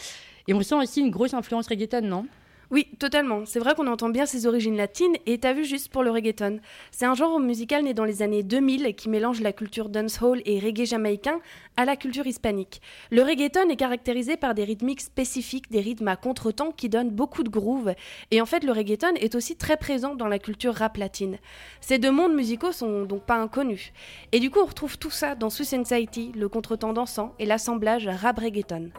Et 0.49 0.55
on 0.55 0.63
sent 0.63 0.75
aussi 0.75 1.01
une 1.01 1.11
grosse 1.11 1.35
influence 1.35 1.69
reggaeton, 1.69 2.01
non? 2.03 2.27
Oui, 2.73 2.87
totalement. 3.01 3.47
C'est 3.47 3.59
vrai 3.59 3.75
qu'on 3.75 3.89
entend 3.89 4.11
bien 4.11 4.27
ses 4.27 4.47
origines 4.47 4.77
latines 4.77 5.17
et 5.27 5.39
t'as 5.39 5.53
vu 5.53 5.65
juste 5.65 5.89
pour 5.89 6.05
le 6.05 6.11
reggaeton. 6.13 6.61
C'est 6.93 7.05
un 7.05 7.15
genre 7.15 7.41
musical 7.41 7.83
né 7.83 7.95
dans 7.95 8.05
les 8.05 8.23
années 8.23 8.45
2000 8.45 8.95
qui 8.95 9.09
mélange 9.09 9.41
la 9.41 9.53
culture 9.53 9.89
dancehall 9.89 10.41
et 10.45 10.61
reggae 10.61 10.85
jamaïcain 10.85 11.41
à 11.77 11.85
la 11.85 11.97
culture 11.97 12.29
hispanique. 12.29 12.81
Le 13.11 13.23
reggaeton 13.23 13.69
est 13.71 13.77
caractérisé 13.77 14.37
par 14.37 14.55
des 14.55 14.63
rythmiques 14.63 15.01
spécifiques, 15.01 15.69
des 15.73 15.81
rythmes 15.81 16.07
à 16.07 16.15
contretemps 16.15 16.71
qui 16.71 16.89
donnent 16.89 17.11
beaucoup 17.11 17.43
de 17.43 17.49
groove. 17.49 17.93
Et 18.31 18.41
en 18.41 18.47
fait, 18.47 18.63
le 18.63 18.71
reggaeton 18.71 19.15
est 19.17 19.35
aussi 19.35 19.57
très 19.57 19.77
présent 19.77 20.15
dans 20.15 20.29
la 20.29 20.39
culture 20.39 20.75
rap 20.75 20.97
latine. 20.97 21.39
Ces 21.81 21.99
deux 21.99 22.13
mondes 22.13 22.35
musicaux 22.35 22.71
sont 22.71 23.03
donc 23.03 23.25
pas 23.25 23.35
inconnus. 23.37 23.93
Et 24.31 24.39
du 24.39 24.49
coup, 24.51 24.61
on 24.61 24.67
retrouve 24.67 24.97
tout 24.97 25.11
ça 25.11 25.35
dans 25.35 25.51
Swiss 25.51 25.71
Society, 25.71 26.31
le 26.37 26.49
contretemps 26.49 26.93
dansant 26.93 27.35
et 27.41 27.47
l'assemblage 27.47 28.07
rap-reggaeton. 28.07 28.91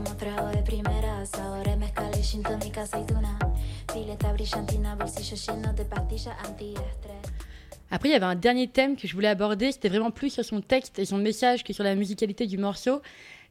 Me 0.00 0.19
Après, 7.90 8.10
il 8.10 8.12
y 8.12 8.14
avait 8.14 8.26
un 8.26 8.34
dernier 8.34 8.68
thème 8.68 8.96
que 8.96 9.08
je 9.08 9.14
voulais 9.14 9.28
aborder, 9.28 9.72
c'était 9.72 9.88
vraiment 9.88 10.10
plus 10.10 10.28
sur 10.28 10.44
son 10.44 10.60
texte 10.60 10.98
et 10.98 11.06
son 11.06 11.16
message 11.16 11.64
que 11.64 11.72
sur 11.72 11.84
la 11.84 11.94
musicalité 11.94 12.46
du 12.46 12.58
morceau. 12.58 13.00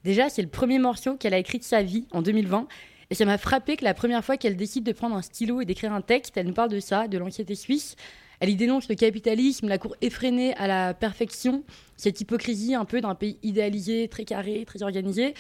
Déjà, 0.04 0.30
c'est 0.30 0.44
le 0.44 0.48
premier 0.48 0.78
morceau 0.78 1.16
qu'elle 1.16 1.34
a 1.34 1.40
écrit 1.40 1.58
de 1.58 1.64
sa 1.64 1.82
vie 1.82 2.06
en 2.12 2.22
2020. 2.22 2.68
Et 3.10 3.16
ça 3.16 3.26
m'a 3.26 3.40
frappé 3.40 3.76
que 3.76 3.84
la 3.84 3.96
première 3.96 4.24
fois 4.24 4.38
qu'elle 4.38 4.56
décide 4.56 4.84
de 4.84 4.92
prendre 4.92 5.16
un 5.16 5.24
stylo 5.24 5.62
et 5.62 5.66
d'écrire 5.66 5.92
un 5.92 6.02
texte, 6.02 6.38
elle 6.38 6.46
nous 6.46 6.54
parle 6.54 6.70
de 6.70 6.80
ça, 6.80 7.08
de 7.08 7.18
l'anxiété 7.18 7.56
suisse. 7.56 7.96
Elle 8.42 8.50
y 8.50 8.56
dénonce 8.56 8.88
le 8.90 8.96
capitalisme, 8.96 9.68
la 9.68 9.80
cour 9.80 9.96
effrénée 10.02 10.54
à 10.54 10.68
la 10.68 10.94
perfection, 10.94 11.64
cette 11.98 12.22
hypocrisie 12.22 12.76
un 12.76 12.86
peu 12.86 13.02
d'un 13.02 13.16
pays 13.16 13.40
idéalisé, 13.42 14.08
très 14.08 14.24
carré, 14.24 14.64
très 14.68 14.84
organisé. 14.84 15.34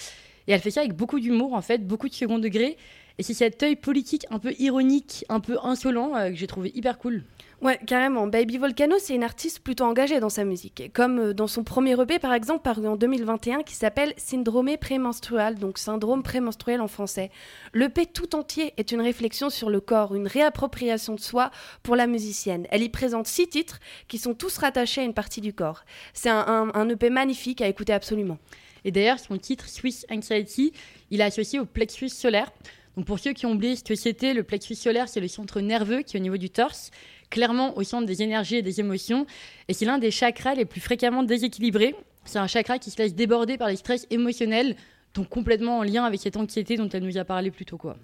Et 0.50 0.52
elle 0.52 0.60
fait 0.62 0.72
ça 0.72 0.82
avec 0.82 0.94
beaucoup 0.96 1.20
d'humour, 1.20 1.54
en 1.54 1.62
fait, 1.62 1.88
beaucoup 1.88 2.10
de 2.10 2.14
second 2.14 2.40
degré. 2.40 2.76
Et 3.20 3.24
c'est 3.24 3.34
cet 3.36 3.62
œil 3.64 3.76
politique 3.76 4.26
un 4.32 4.40
peu 4.40 4.54
ironique, 4.60 5.26
un 5.30 5.40
peu 5.42 5.58
insolent, 5.62 6.16
euh, 6.16 6.30
que 6.30 6.36
j'ai 6.36 6.48
trouvé 6.48 6.72
hyper 6.74 6.98
cool. 6.98 7.24
Ouais, 7.62 7.78
carrément. 7.86 8.26
Baby 8.28 8.58
Volcano, 8.58 8.96
c'est 8.98 9.14
une 9.14 9.24
artiste 9.24 9.60
plutôt 9.60 9.84
engagée 9.84 10.20
dans 10.22 10.30
sa 10.30 10.46
musique, 10.46 10.90
comme 10.94 11.20
euh, 11.20 11.34
dans 11.34 11.46
son 11.48 11.64
premier 11.66 11.92
EP 12.02 12.18
par 12.18 12.34
exemple 12.34 12.62
paru 12.64 12.88
en 12.88 12.96
2021 12.96 13.64
qui 13.64 13.76
s'appelle 13.76 14.14
Syndrome 14.18 14.76
prémenstruel, 14.80 15.56
donc 15.56 15.78
syndrome 15.78 16.24
prémenstruel 16.24 16.80
en 16.82 16.88
français. 16.88 17.30
L'EP 17.74 18.06
tout 18.06 18.34
entier 18.36 18.74
est 18.78 18.94
une 18.94 19.02
réflexion 19.02 19.50
sur 19.50 19.70
le 19.70 19.82
corps, 19.82 20.16
une 20.16 20.26
réappropriation 20.28 21.14
de 21.16 21.20
soi 21.20 21.52
pour 21.84 21.98
la 21.98 22.08
musicienne. 22.08 22.66
Elle 22.72 22.82
y 22.84 22.90
présente 22.90 23.28
six 23.28 23.48
titres 23.50 23.80
qui 24.08 24.18
sont 24.18 24.34
tous 24.34 24.58
rattachés 24.58 25.02
à 25.02 25.04
une 25.04 25.14
partie 25.14 25.42
du 25.42 25.54
corps. 25.54 25.84
C'est 26.14 26.30
un- 26.30 26.72
un 26.74 26.90
EP 26.90 27.10
magnifique 27.10 27.62
à 27.62 27.68
écouter 27.68 27.92
absolument. 27.94 28.38
Et 28.86 28.92
d'ailleurs, 28.92 29.20
son 29.20 29.38
titre 29.38 29.68
Swiss 29.68 30.06
Anxiety, 30.12 30.74
il 31.12 31.22
est 31.22 31.26
associé 31.26 31.60
au 31.60 31.66
plexus 31.66 32.10
solaire. 32.10 32.52
Donc 32.96 33.06
pour 33.06 33.20
ceux 33.20 33.34
qui 33.34 33.46
ont 33.46 33.54
oublié 33.54 33.76
ce 33.76 33.84
que 33.84 33.96
c'était, 33.96 34.34
le 34.34 34.44
plexus 34.44 34.76
solaire, 34.76 35.08
c'est 35.08 35.20
le 35.20 35.28
centre 35.28 35.62
nerveux 35.62 36.02
qui 36.02 36.18
est 36.18 36.20
au 36.20 36.24
niveau 36.24 36.38
du 36.38 36.50
torse, 36.50 36.92
clairement 37.30 37.78
au 37.78 37.84
centre 37.84 38.06
des 38.06 38.22
énergies 38.22 38.58
et 38.58 38.62
des 38.62 38.80
émotions. 38.80 39.26
Et 39.68 39.74
c'est 39.74 39.86
l'un 39.86 40.00
des 40.00 40.12
chakras 40.12 40.56
les 40.56 40.66
plus 40.66 40.82
fréquemment 40.82 41.24
déséquilibrés. 41.24 41.96
C'est 42.26 42.40
un 42.40 42.48
chakra 42.48 42.78
qui 42.78 42.92
se 42.92 42.98
laisse 42.98 43.16
déborder 43.16 43.58
par 43.58 43.70
les 43.70 43.76
stress 43.76 44.06
émotionnels, 44.10 44.76
donc 45.14 45.30
complètement 45.30 45.80
en 45.80 45.84
lien 45.84 46.04
avec 46.04 46.20
cette 46.20 46.38
anxiété 46.38 46.76
dont 46.76 46.90
elle 46.90 47.04
nous 47.04 47.18
a 47.18 47.24
parlé 47.24 47.52
plus 47.52 47.66
tôt. 47.66 47.78
Quoi. 47.78 47.98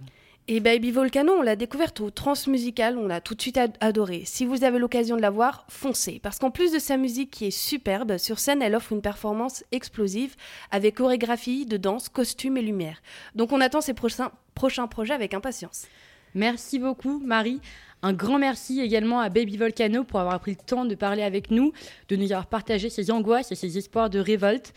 Et 0.48 0.60
Baby 0.60 0.92
Volcano, 0.92 1.34
on 1.34 1.42
l'a 1.42 1.56
découverte 1.56 2.02
au 2.02 2.12
Transmusical, 2.12 3.00
on 3.00 3.08
l'a 3.08 3.20
tout 3.20 3.34
de 3.34 3.42
suite 3.42 3.58
ad- 3.58 3.76
adorée. 3.80 4.22
Si 4.26 4.46
vous 4.46 4.64
avez 4.64 4.78
l'occasion 4.78 5.16
de 5.16 5.22
la 5.22 5.32
voir, 5.32 5.66
foncez. 5.70 6.20
Parce 6.22 6.38
qu'en 6.38 6.52
plus 6.52 6.72
de 6.72 6.78
sa 6.78 6.98
musique 6.98 7.32
qui 7.32 7.46
est 7.46 7.52
superbe, 7.52 8.18
sur 8.20 8.38
scène, 8.38 8.62
elle 8.62 8.76
offre 8.76 8.92
une 8.92 9.02
performance 9.02 9.64
explosive 9.72 10.36
avec 10.70 10.96
chorégraphie, 10.98 11.66
de 11.66 11.78
danse, 11.78 12.10
costumes 12.10 12.58
et 12.58 12.62
lumière. 12.62 13.02
Donc 13.34 13.54
on 13.54 13.60
attend 13.62 13.82
ses 13.82 13.96
prochains, 13.96 14.32
prochains 14.54 14.86
projets 14.86 15.16
avec 15.16 15.34
impatience. 15.34 15.88
Merci 16.36 16.78
beaucoup, 16.78 17.20
Marie. 17.26 17.60
Un 18.04 18.14
grand 18.14 18.38
merci 18.38 18.82
également 18.82 19.22
à 19.22 19.30
Baby 19.30 19.58
Volcano 19.58 20.04
pour 20.04 20.20
avoir 20.20 20.40
pris 20.40 20.52
le 20.52 20.64
temps 20.64 20.86
de 20.86 20.94
parler 20.94 21.24
avec 21.24 21.50
nous, 21.50 21.72
de 22.10 22.18
nous 22.18 22.32
avoir 22.32 22.46
partagé 22.46 22.92
ses 22.92 23.10
angoisses 23.10 23.52
et 23.52 23.56
ses 23.56 23.80
espoirs 23.80 24.12
de 24.12 24.20
révolte. 24.20 24.74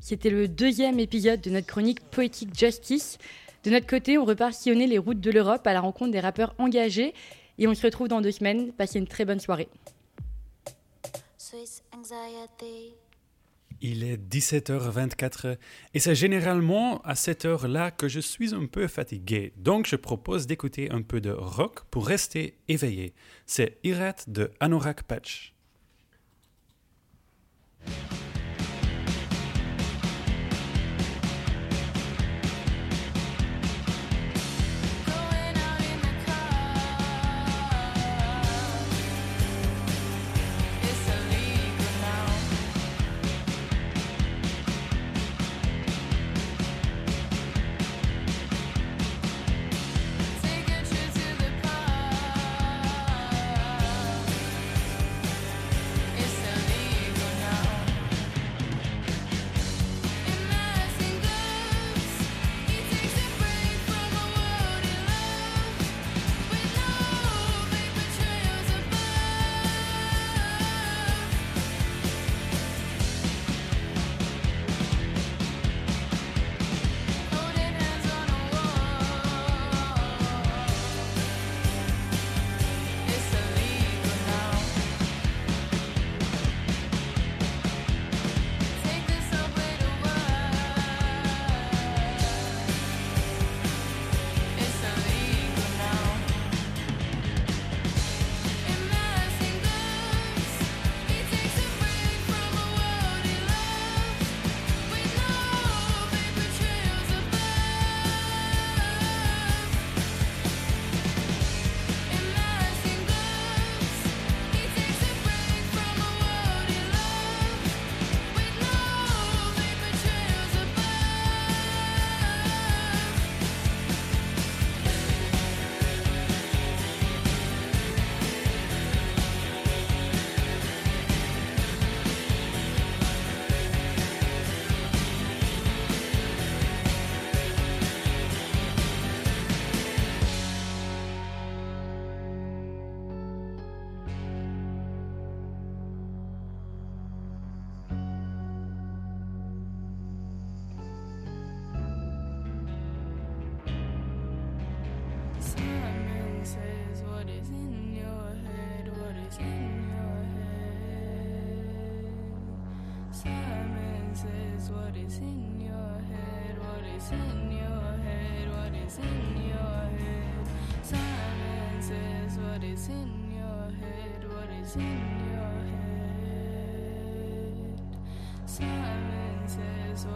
C'était 0.00 0.30
le 0.30 0.48
deuxième 0.48 0.98
épisode 0.98 1.42
de 1.42 1.50
notre 1.50 1.66
chronique 1.66 2.00
Poetic 2.10 2.58
Justice. 2.58 3.18
De 3.64 3.70
notre 3.70 3.86
côté, 3.86 4.16
on 4.16 4.24
repart 4.24 4.54
sillonner 4.54 4.86
les 4.86 4.98
routes 4.98 5.20
de 5.20 5.30
l'Europe 5.30 5.66
à 5.66 5.72
la 5.72 5.80
rencontre 5.80 6.12
des 6.12 6.20
rappeurs 6.20 6.54
engagés 6.58 7.14
et 7.58 7.68
on 7.68 7.74
se 7.74 7.82
retrouve 7.82 8.08
dans 8.08 8.20
deux 8.20 8.32
semaines. 8.32 8.72
Passez 8.72 8.98
une 8.98 9.06
très 9.06 9.24
bonne 9.24 9.40
soirée. 9.40 9.68
Il 13.82 14.04
est 14.04 14.16
17h24 14.16 15.56
et 15.94 16.00
c'est 16.00 16.14
généralement 16.14 17.00
à 17.02 17.14
cette 17.14 17.44
heure-là 17.44 17.90
que 17.90 18.08
je 18.08 18.20
suis 18.20 18.54
un 18.54 18.66
peu 18.66 18.86
fatigué. 18.86 19.52
Donc 19.56 19.86
je 19.86 19.96
propose 19.96 20.46
d'écouter 20.46 20.90
un 20.90 21.02
peu 21.02 21.20
de 21.20 21.30
rock 21.30 21.84
pour 21.90 22.06
rester 22.06 22.58
éveillé. 22.68 23.14
C'est 23.46 23.78
Irat 23.84 24.16
de 24.26 24.50
Anorak 24.60 25.02
Patch. 25.04 25.54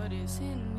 What 0.04 0.12
is 0.12 0.38
in 0.40 0.73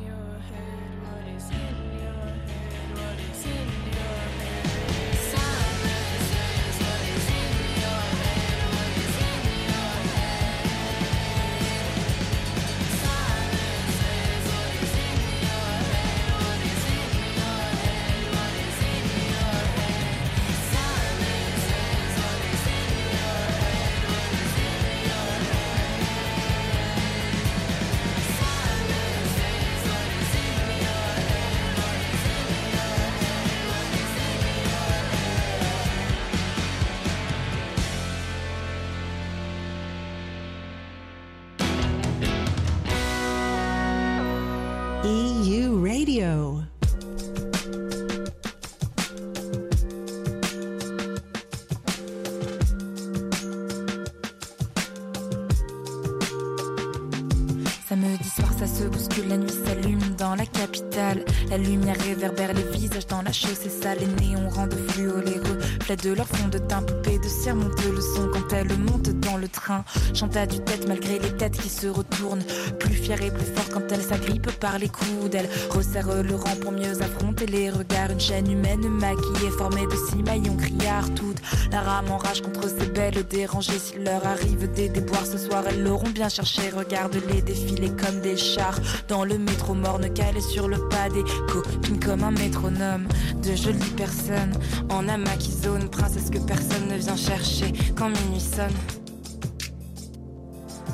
la 61.50 61.58
lumière 61.58 61.96
réverbère 62.00 62.52
les 62.52 62.62
visages 62.62 63.06
dans 63.06 63.22
la 63.22 63.32
chaussée 63.32 63.70
sale. 63.70 63.98
Les 64.00 64.26
néons 64.26 64.48
rendent 64.48 64.74
fluo 64.88 65.20
les 65.20 65.38
reflets 65.38 65.96
de 65.96 66.12
leur 66.12 66.26
fond 66.26 66.48
de 66.48 66.58
teint. 66.58 66.82
Poupée 66.82 67.18
de 67.18 67.28
cire 67.28 67.54
monte 67.54 67.82
le 67.84 68.00
son 68.00 68.28
quand 68.32 68.52
elle 68.52 68.76
monte 68.78 69.10
dans 69.20 69.36
le 69.36 69.48
train. 69.48 69.84
Chante 70.14 70.36
à 70.36 70.46
du 70.46 70.58
tête 70.60 70.86
malgré 70.88 71.18
les 71.18 71.36
têtes 71.36 71.58
qui 71.58 71.68
se 71.68 71.86
retournent. 71.86 72.44
Plus 72.78 72.94
fière 72.94 73.22
et 73.22 73.30
plus 73.30 73.46
forte 73.46 73.70
quand 73.72 73.90
elle 73.90 74.02
s'agrippe 74.02 74.50
par 74.58 74.78
les 74.78 74.88
coudes. 74.88 75.34
Elle 75.34 75.48
resserre 75.70 76.22
le 76.22 76.34
rang 76.34 76.56
pour 76.60 76.72
mieux 76.72 77.00
affronter 77.02 77.46
les 77.46 77.70
regards. 77.70 78.10
Une 78.10 78.20
chaîne 78.20 78.50
humaine 78.50 78.88
maquillée, 78.88 79.50
formée 79.56 79.86
de 79.86 79.96
six 80.10 80.22
maillons 80.22 80.56
criards. 80.56 81.12
Toute 81.14 81.35
la 81.70 81.80
rame 81.80 82.10
en 82.10 82.16
rage 82.16 82.42
contre 82.42 82.68
ces 82.68 82.86
belles 82.86 83.26
dérangées. 83.28 83.78
S'il 83.78 84.04
leur 84.04 84.26
arrive 84.26 84.70
des 84.72 84.88
déboires 84.88 85.26
ce 85.26 85.38
soir, 85.38 85.64
elles 85.68 85.82
l'auront 85.82 86.10
bien 86.10 86.28
cherché. 86.28 86.70
Regarde-les 86.70 87.42
défiler 87.42 87.90
comme 87.90 88.20
des 88.20 88.36
chars 88.36 88.78
dans 89.08 89.24
le 89.24 89.38
métro 89.38 89.74
morne 89.74 90.12
calé 90.12 90.40
sur 90.40 90.68
le 90.68 90.78
pas 90.88 91.08
des 91.08 91.24
copines 91.52 92.00
comme 92.00 92.22
un 92.22 92.30
métronome. 92.30 93.06
De 93.42 93.54
jolies 93.54 93.94
personnes 93.96 94.52
en 94.90 95.08
amas 95.08 95.36
qui 95.36 95.52
zone, 95.52 95.88
princesse 95.88 96.30
que 96.30 96.38
personne 96.38 96.88
ne 96.88 96.96
vient 96.96 97.16
chercher 97.16 97.72
quand 97.96 98.08
minuit 98.08 98.40
sonne. 98.40 98.70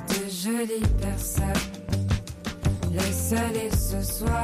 De 0.09 0.31
jolies 0.31 0.89
personnes, 1.01 1.47
laisse 2.93 3.33
aller 3.33 3.71
ce 3.71 4.03
soir. 4.03 4.43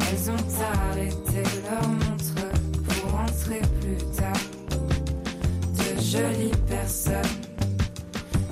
Elles 0.00 0.30
ont 0.30 0.90
arrêté 0.90 1.42
leur 1.68 1.88
montre 1.88 2.34
pour 2.86 3.10
rentrer 3.12 3.60
plus 3.80 3.96
tard. 3.96 4.13
De 6.14 6.20
jolies 6.20 6.52
personnes 6.68 7.22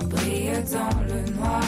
brillent 0.09 0.63
dans 0.69 0.99
le 1.07 1.31
noir 1.31 1.63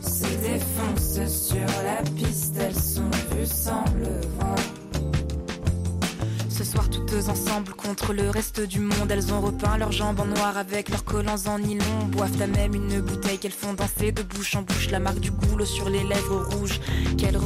se 0.00 0.24
défoncent 0.24 1.30
sur 1.30 1.66
la 1.84 2.02
piste, 2.16 2.56
elles 2.58 2.74
sont 2.74 3.10
vues 3.30 3.46
sans 3.46 3.84
le 3.98 4.26
voir. 4.36 4.56
Ce 6.48 6.64
soir, 6.64 6.88
toutes 6.88 7.28
ensemble 7.28 7.74
contre 7.74 8.14
le 8.14 8.30
reste 8.30 8.60
du 8.62 8.80
monde, 8.80 9.10
elles 9.10 9.34
ont 9.34 9.42
repeint 9.42 9.76
leurs 9.76 9.92
jambes 9.92 10.20
en 10.20 10.26
noir 10.26 10.56
avec 10.56 10.88
leurs 10.88 11.04
collants 11.04 11.46
en 11.46 11.58
nylon. 11.58 12.06
Boivent 12.10 12.40
à 12.40 12.46
même 12.46 12.74
une 12.74 13.00
bouteille 13.02 13.38
qu'elles 13.38 13.52
font 13.52 13.74
danser 13.74 14.12
de 14.12 14.22
bouche 14.22 14.56
en 14.56 14.62
bouche, 14.62 14.90
la 14.90 14.98
marque 15.00 15.20
du 15.20 15.30
goulot 15.30 15.66
sur 15.66 15.90
les 15.90 16.04
lèvres 16.04 16.54
rouges 16.54 16.80
qu'elles 17.18 17.36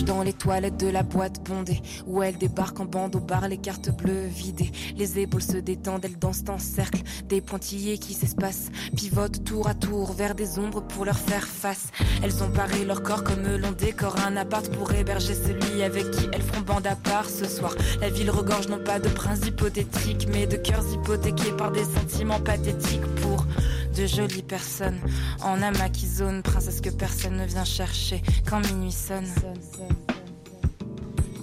dans 0.00 0.22
les 0.22 0.32
toilettes 0.32 0.78
de 0.78 0.88
la 0.88 1.02
boîte 1.02 1.42
bondée. 1.44 1.80
Où 2.06 2.22
elles 2.22 2.38
débarquent 2.38 2.80
en 2.80 2.86
bande 2.86 3.14
au 3.14 3.20
bar, 3.20 3.48
les 3.48 3.58
cartes 3.58 3.90
bleues 3.90 4.26
vidées. 4.26 4.72
Les 4.96 5.18
épaules 5.18 5.42
se 5.42 5.58
détendent, 5.58 6.04
elles 6.04 6.18
dansent 6.18 6.44
en 6.48 6.58
cercle. 6.58 7.02
Des 7.28 7.40
pointillés 7.40 7.98
qui 7.98 8.14
s'espacent, 8.14 8.70
pivotent 8.96 9.44
tour 9.44 9.68
à 9.68 9.74
tour 9.74 10.12
vers 10.12 10.34
des 10.34 10.58
ombres 10.58 10.82
pour 10.82 11.04
leur 11.04 11.18
faire 11.18 11.46
face. 11.46 11.88
Elles 12.22 12.42
ont 12.42 12.50
paré 12.50 12.84
leur 12.84 13.02
corps 13.02 13.22
comme 13.22 13.42
l'on 13.56 13.72
décore 13.72 14.16
un 14.26 14.36
appart 14.36 14.66
pour 14.70 14.92
héberger 14.92 15.34
celui 15.34 15.82
avec 15.82 16.10
qui 16.10 16.26
elles 16.32 16.42
feront 16.42 16.62
bande 16.62 16.86
à 16.86 16.96
part 16.96 17.28
ce 17.28 17.46
soir. 17.46 17.74
La 18.00 18.08
ville 18.08 18.30
regorge 18.30 18.68
non 18.68 18.82
pas 18.82 18.98
de 18.98 19.08
princes 19.08 19.46
hypothétiques, 19.46 20.26
mais 20.32 20.46
de 20.46 20.56
cœurs 20.56 20.84
hypothéqués 20.92 21.52
par 21.58 21.70
des 21.70 21.84
sentiments 21.84 22.40
pathétiques 22.40 23.06
pour 23.16 23.44
de 23.92 24.06
jolies 24.06 24.42
personnes 24.42 24.98
en 25.42 25.60
amas 25.62 25.88
qui 25.90 26.06
zone, 26.06 26.42
princesse 26.42 26.80
que 26.80 26.90
personne 26.90 27.36
ne 27.36 27.44
vient 27.44 27.64
chercher 27.64 28.22
quand 28.48 28.60
minuit 28.72 28.92
sonne. 28.92 29.28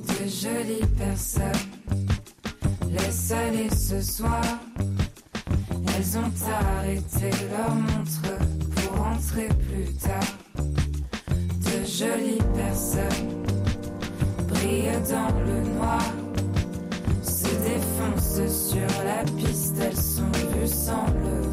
De 0.08 0.28
jolies 0.28 0.86
personnes, 0.98 1.70
laisse 2.92 3.32
aller 3.32 3.70
ce 3.70 4.02
soir. 4.02 4.42
Elles 5.96 6.18
ont 6.18 6.32
arrêté 6.52 7.30
leur 7.52 7.76
montre 7.76 8.38
pour 8.76 8.98
rentrer 8.98 9.48
plus 9.48 9.94
tard. 9.96 10.20
De 10.58 11.86
jolies 11.86 12.42
personnes 12.56 13.44
brillent 14.48 15.02
dans 15.10 15.40
le 15.46 15.62
noir, 15.76 16.02
se 17.22 17.48
défoncent 17.64 18.70
sur 18.70 19.04
la 19.04 19.24
piste, 19.38 19.76
elles 19.82 19.96
sont 19.96 20.32
vues 20.32 20.68
sans 20.68 21.06
le. 21.08 21.50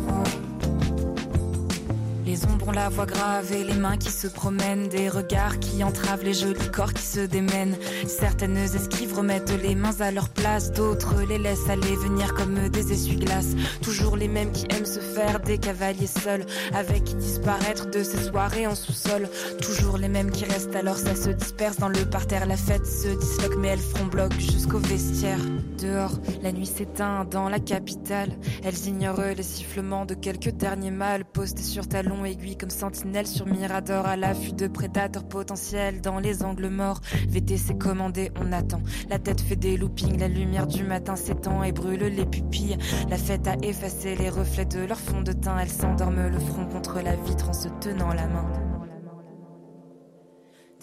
Les 2.36 2.44
ombres 2.44 2.68
ont 2.68 2.72
la 2.72 2.90
voix 2.90 3.06
grave 3.06 3.50
et 3.50 3.64
les 3.64 3.72
mains 3.72 3.96
qui 3.96 4.10
se 4.10 4.26
promènent, 4.26 4.88
des 4.88 5.08
regards 5.08 5.58
qui 5.58 5.82
entravent 5.82 6.22
les 6.22 6.34
jolis 6.34 6.70
corps 6.70 6.92
qui 6.92 7.02
se 7.02 7.20
démènent. 7.20 7.78
Certaines 8.06 8.58
esquives 8.58 9.14
remettent 9.14 9.54
les 9.62 9.74
mains 9.74 9.98
à 10.00 10.10
leur 10.10 10.28
place, 10.28 10.70
d'autres 10.70 11.22
les 11.26 11.38
laissent 11.38 11.70
aller 11.70 11.96
venir 11.96 12.34
comme 12.34 12.68
des 12.68 12.92
essuie-glaces. 12.92 13.54
Toujours 13.80 14.16
les 14.16 14.28
mêmes 14.28 14.52
qui 14.52 14.66
aiment 14.68 14.84
se 14.84 15.00
faire 15.00 15.40
des 15.40 15.56
cavaliers 15.56 16.06
seuls, 16.06 16.44
avec 16.74 17.04
qui 17.04 17.14
disparaître 17.14 17.90
de 17.90 18.02
ces 18.02 18.24
soirées 18.24 18.66
en 18.66 18.74
sous-sol. 18.74 19.30
Toujours 19.62 19.96
les 19.96 20.08
mêmes 20.08 20.30
qui 20.30 20.44
restent 20.44 20.76
alors 20.76 20.98
ça 20.98 21.16
se 21.16 21.30
disperse 21.30 21.78
dans 21.78 21.88
le 21.88 22.04
parterre, 22.04 22.44
la 22.44 22.58
fête 22.58 22.84
se 22.84 23.08
disloque 23.18 23.56
mais 23.56 23.68
elles 23.68 23.78
feront 23.78 24.08
bloc 24.08 24.38
jusqu'au 24.38 24.78
vestiaire. 24.78 25.40
Dehors, 25.80 26.18
la 26.42 26.52
nuit 26.52 26.66
s'éteint 26.66 27.24
dans 27.24 27.48
la 27.48 27.60
capitale. 27.60 28.28
Elles 28.62 28.88
ignorent 28.88 29.22
les 29.34 29.42
sifflements 29.42 30.04
de 30.04 30.12
quelques 30.12 30.50
derniers 30.50 30.90
mâles 30.90 31.24
postés 31.24 31.62
sur 31.62 31.88
talons 31.88 32.25
aiguilles 32.26 32.56
comme 32.56 32.70
sentinelles 32.70 33.26
sur 33.26 33.46
Mirador 33.46 34.06
à 34.06 34.16
l'affût 34.16 34.52
de 34.52 34.66
prédateurs 34.66 35.26
potentiels 35.26 36.00
dans 36.00 36.18
les 36.18 36.42
angles 36.42 36.68
morts. 36.68 37.00
VTC 37.28 37.78
commandé, 37.78 38.30
on 38.40 38.52
attend. 38.52 38.82
La 39.08 39.18
tête 39.18 39.40
fait 39.40 39.56
des 39.56 39.76
loopings, 39.76 40.18
la 40.18 40.28
lumière 40.28 40.66
du 40.66 40.84
matin 40.84 41.16
s'étend 41.16 41.62
et 41.62 41.72
brûle 41.72 42.00
les 42.00 42.26
pupilles. 42.26 42.76
La 43.08 43.16
fête 43.16 43.46
a 43.46 43.56
effacé 43.62 44.14
les 44.16 44.28
reflets 44.28 44.66
de 44.66 44.84
leur 44.84 44.98
fond 44.98 45.22
de 45.22 45.32
teint. 45.32 45.58
Elles 45.58 45.70
s'endorment 45.70 46.28
le 46.28 46.38
front 46.38 46.66
contre 46.66 47.00
la 47.00 47.16
vitre 47.16 47.48
en 47.48 47.52
se 47.52 47.68
tenant 47.80 48.12
la 48.12 48.26
main. 48.26 48.46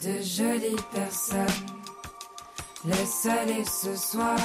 De 0.04 0.22
jolies 0.22 0.76
personnes, 0.94 1.68
laisse 2.86 3.26
aller 3.26 3.64
ce 3.64 3.96
soir. 3.96 4.38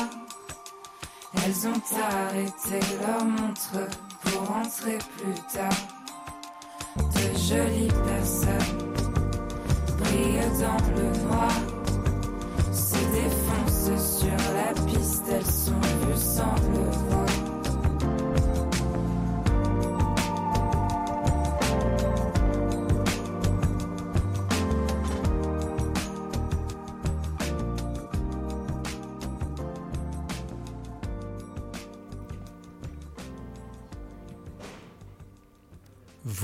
Elles 1.44 1.68
ont 1.68 1.82
arrêté 2.00 2.80
leur 3.00 3.24
montre 3.24 3.88
pour 4.22 4.48
rentrer 4.48 4.98
plus 5.16 5.34
tard. 5.52 5.97
De 7.14 7.38
jolies 7.38 7.92
personnes 8.06 8.78
brillent 9.98 10.60
dans 10.60 10.80
le 10.96 11.06
noir, 11.26 11.52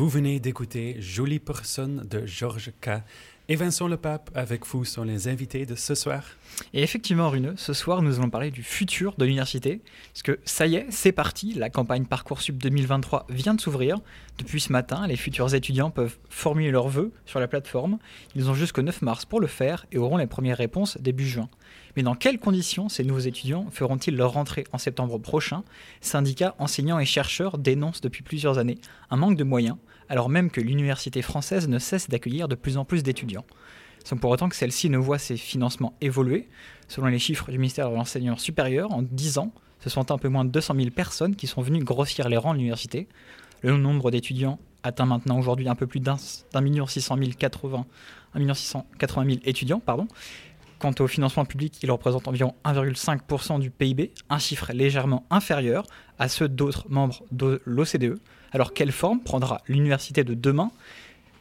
Vous 0.04 0.10
venez 0.10 0.38
d'écouter 0.38 0.96
Jolie 0.98 1.38
personne 1.38 2.06
de 2.10 2.26
Georges 2.26 2.72
K. 2.82 3.00
Et 3.48 3.56
Vincent 3.56 3.88
Le 3.88 3.96
Pape 3.96 4.30
avec 4.34 4.66
vous 4.66 4.84
sont 4.84 5.02
les 5.02 5.28
invités 5.28 5.64
de 5.64 5.74
ce 5.74 5.94
soir. 5.94 6.24
Et 6.74 6.82
effectivement, 6.82 7.30
Runeux, 7.30 7.54
ce 7.56 7.72
soir, 7.72 8.02
nous 8.02 8.18
allons 8.18 8.28
parler 8.28 8.50
du 8.50 8.62
futur 8.62 9.14
de 9.16 9.24
l'université. 9.24 9.80
Parce 10.12 10.22
que 10.22 10.38
ça 10.44 10.66
y 10.66 10.74
est, 10.74 10.86
c'est 10.90 11.12
parti. 11.12 11.54
La 11.54 11.70
campagne 11.70 12.04
Parcoursup 12.04 12.58
2023 12.58 13.26
vient 13.30 13.54
de 13.54 13.60
s'ouvrir. 13.62 13.98
Depuis 14.36 14.60
ce 14.60 14.72
matin, 14.72 15.06
les 15.06 15.16
futurs 15.16 15.54
étudiants 15.54 15.90
peuvent 15.90 16.18
formuler 16.28 16.70
leurs 16.70 16.88
vœux 16.88 17.10
sur 17.24 17.40
la 17.40 17.48
plateforme. 17.48 17.98
Ils 18.34 18.50
ont 18.50 18.54
jusqu'au 18.54 18.82
9 18.82 19.00
mars 19.00 19.24
pour 19.24 19.40
le 19.40 19.46
faire 19.46 19.86
et 19.90 19.96
auront 19.96 20.18
les 20.18 20.26
premières 20.26 20.58
réponses 20.58 20.98
début 21.00 21.26
juin. 21.26 21.48
Mais 21.96 22.02
dans 22.02 22.14
quelles 22.14 22.38
conditions 22.38 22.90
ces 22.90 23.04
nouveaux 23.04 23.20
étudiants 23.20 23.68
feront-ils 23.70 24.16
leur 24.16 24.32
rentrée 24.32 24.64
en 24.72 24.78
septembre 24.78 25.18
prochain? 25.18 25.64
Syndicats, 26.02 26.54
enseignants 26.58 26.98
et 26.98 27.06
chercheurs 27.06 27.56
dénoncent 27.56 28.02
depuis 28.02 28.22
plusieurs 28.22 28.58
années 28.58 28.78
un 29.10 29.16
manque 29.16 29.36
de 29.36 29.44
moyens, 29.44 29.76
alors 30.08 30.28
même 30.28 30.50
que 30.50 30.60
l'université 30.60 31.22
française 31.22 31.68
ne 31.68 31.78
cesse 31.78 32.08
d'accueillir 32.08 32.48
de 32.48 32.54
plus 32.54 32.76
en 32.76 32.84
plus 32.84 33.02
d'étudiants 33.02 33.44
sans 34.04 34.18
pour 34.18 34.30
autant 34.30 34.48
que 34.48 34.56
celle-ci 34.56 34.90
ne 34.90 34.98
voit 34.98 35.18
ses 35.18 35.36
financements 35.36 35.94
évoluer. 36.00 36.48
Selon 36.88 37.06
les 37.06 37.18
chiffres 37.18 37.50
du 37.50 37.58
ministère 37.58 37.90
de 37.90 37.94
l'Enseignement 37.94 38.36
supérieur, 38.36 38.92
en 38.92 39.02
10 39.02 39.38
ans, 39.38 39.52
ce 39.80 39.90
sont 39.90 40.12
un 40.12 40.18
peu 40.18 40.28
moins 40.28 40.44
de 40.44 40.50
200 40.50 40.74
000 40.76 40.90
personnes 40.90 41.34
qui 41.34 41.46
sont 41.46 41.62
venues 41.62 41.82
grossir 41.82 42.28
les 42.28 42.36
rangs 42.36 42.52
de 42.52 42.58
l'université. 42.58 43.08
Le 43.62 43.76
nombre 43.76 44.10
d'étudiants 44.10 44.58
atteint 44.82 45.06
maintenant 45.06 45.38
aujourd'hui 45.38 45.68
un 45.68 45.74
peu 45.74 45.86
plus 45.86 46.00
d'un 46.00 46.16
million 46.60 46.86
six 46.86 47.00
cent 47.00 47.16
mille 47.16 47.36
quatre-vingts 47.36 47.86
un 48.34 48.38
million 48.38 48.52
six 48.52 48.66
cent 48.66 48.86
quatre-vingt 48.98 49.24
mille 49.24 49.40
étudiants. 49.44 49.80
Quant 50.78 50.92
au 51.00 51.06
financement 51.06 51.46
public, 51.46 51.82
il 51.82 51.90
représente 51.90 52.28
environ 52.28 52.54
1,5% 52.66 53.58
du 53.58 53.70
PIB, 53.70 54.12
un 54.28 54.38
chiffre 54.38 54.70
légèrement 54.74 55.24
inférieur 55.30 55.86
à 56.18 56.28
ceux 56.28 56.48
d'autres 56.48 56.86
membres 56.90 57.22
de 57.30 57.62
l'OCDE. 57.64 58.18
Alors 58.54 58.72
quelle 58.72 58.92
forme 58.92 59.20
prendra 59.20 59.60
l'université 59.66 60.22
de 60.22 60.32
demain 60.32 60.70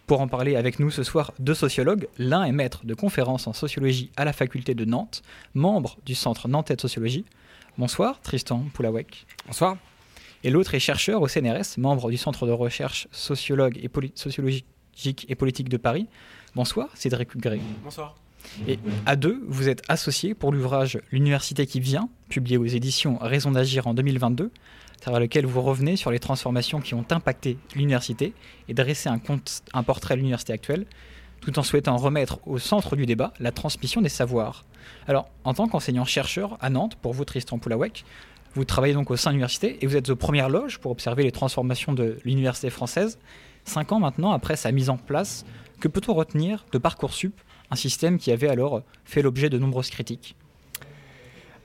pour 0.07 0.19
en 0.19 0.27
parler 0.27 0.55
avec 0.55 0.79
nous 0.79 0.89
ce 0.89 1.03
soir, 1.03 1.31
deux 1.39 1.53
sociologues. 1.53 2.07
L'un 2.17 2.43
est 2.43 2.51
maître 2.51 2.85
de 2.85 2.93
conférences 2.95 3.47
en 3.47 3.53
sociologie 3.53 4.11
à 4.17 4.25
la 4.25 4.33
faculté 4.33 4.73
de 4.73 4.83
Nantes, 4.83 5.21
membre 5.53 5.97
du 6.05 6.15
Centre 6.15 6.47
Nantais 6.47 6.75
de 6.75 6.81
sociologie. 6.81 7.23
Bonsoir, 7.77 8.19
Tristan 8.19 8.65
Poulawek. 8.73 9.27
Bonsoir. 9.45 9.77
Et 10.43 10.49
l'autre 10.49 10.73
est 10.73 10.79
chercheur 10.79 11.21
au 11.21 11.27
CNRS, 11.27 11.77
membre 11.77 12.09
du 12.09 12.17
Centre 12.17 12.47
de 12.47 12.51
recherche 12.51 13.07
sociologue 13.11 13.77
et 13.77 13.89
sociologique 14.15 14.65
et 15.29 15.35
politique 15.35 15.69
de 15.69 15.77
Paris. 15.77 16.07
Bonsoir, 16.55 16.89
Cédric 16.95 17.37
Gray. 17.37 17.61
Bonsoir. 17.83 18.15
Et 18.67 18.79
à 19.05 19.15
deux, 19.15 19.41
vous 19.47 19.69
êtes 19.69 19.83
associés 19.87 20.33
pour 20.33 20.51
l'ouvrage 20.51 20.99
L'université 21.11 21.65
qui 21.65 21.79
vient, 21.79 22.09
publié 22.29 22.57
aux 22.57 22.65
éditions 22.65 23.17
Raison 23.19 23.51
d'agir 23.51 23.87
en 23.87 23.93
2022, 23.93 24.45
à 24.45 24.49
travers 25.03 25.19
lequel 25.19 25.45
vous 25.45 25.61
revenez 25.61 25.97
sur 25.97 26.11
les 26.11 26.19
transformations 26.19 26.79
qui 26.79 26.93
ont 26.93 27.05
impacté 27.11 27.57
l'université 27.75 28.33
et 28.69 28.73
dresser 28.73 29.09
un, 29.09 29.19
un 29.73 29.83
portrait 29.83 30.15
de 30.15 30.19
l'université 30.19 30.53
actuelle, 30.53 30.85
tout 31.41 31.59
en 31.59 31.63
souhaitant 31.63 31.97
remettre 31.97 32.39
au 32.47 32.57
centre 32.57 32.95
du 32.95 33.05
débat 33.05 33.33
la 33.41 33.51
transmission 33.51 34.01
des 34.01 34.07
savoirs. 34.09 34.63
Alors, 35.07 35.29
en 35.43 35.53
tant 35.53 35.67
qu'enseignant-chercheur 35.67 36.57
à 36.61 36.69
Nantes, 36.69 36.95
pour 36.95 37.11
vous 37.11 37.25
Tristan 37.25 37.57
Poulawek, 37.57 38.05
vous 38.55 38.63
travaillez 38.63 38.93
donc 38.93 39.11
au 39.11 39.17
sein 39.17 39.31
de 39.31 39.33
l'université 39.33 39.77
et 39.81 39.87
vous 39.87 39.97
êtes 39.97 40.09
aux 40.09 40.15
premières 40.15 40.47
loges 40.47 40.79
pour 40.79 40.91
observer 40.91 41.23
les 41.23 41.31
transformations 41.31 41.91
de 41.91 42.17
l'université 42.23 42.69
française. 42.69 43.19
Cinq 43.65 43.91
ans 43.91 43.99
maintenant 43.99 44.31
après 44.31 44.55
sa 44.55 44.71
mise 44.71 44.89
en 44.89 44.97
place, 44.97 45.45
que 45.81 45.89
peut-on 45.89 46.13
retenir 46.13 46.65
de 46.71 46.77
Parcoursup, 46.77 47.33
un 47.71 47.75
système 47.75 48.17
qui 48.17 48.31
avait 48.31 48.47
alors 48.47 48.83
fait 49.03 49.21
l'objet 49.21 49.49
de 49.49 49.57
nombreuses 49.57 49.89
critiques? 49.89 50.37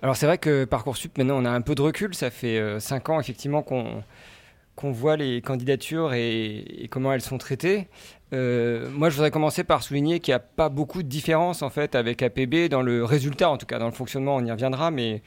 Alors 0.02 0.16
c'est 0.16 0.26
vrai 0.26 0.38
que 0.38 0.64
Parcoursup, 0.64 1.18
maintenant 1.18 1.42
on 1.42 1.44
a 1.44 1.50
un 1.50 1.60
peu 1.60 1.74
de 1.74 1.82
recul, 1.82 2.14
ça 2.14 2.30
fait 2.30 2.78
5 2.78 3.08
ans 3.08 3.20
effectivement 3.20 3.62
qu'on 3.62 4.92
voit 4.92 5.16
les 5.16 5.42
candidatures 5.42 6.14
et, 6.14 6.86
comment 6.90 7.12
elles 7.12 7.20
sont 7.20 7.38
traitées. 7.38 7.88
Euh, 8.34 8.90
moi, 8.90 9.08
je 9.08 9.14
voudrais 9.14 9.30
commencer 9.30 9.64
par 9.64 9.82
souligner 9.82 10.20
qu'il 10.20 10.32
n'y 10.32 10.36
a 10.36 10.40
pas 10.40 10.68
beaucoup 10.68 11.02
de 11.02 11.08
différence 11.08 11.62
en 11.62 11.70
fait 11.70 11.94
avec 11.94 12.22
APB 12.22 12.68
dans 12.68 12.82
le 12.82 13.04
résultat, 13.04 13.48
en 13.48 13.56
tout 13.56 13.66
cas 13.66 13.78
dans 13.78 13.86
le 13.86 13.92
fonctionnement, 13.92 14.36
on 14.36 14.44
y 14.44 14.50
reviendra. 14.50 14.90
Mais 14.90 15.22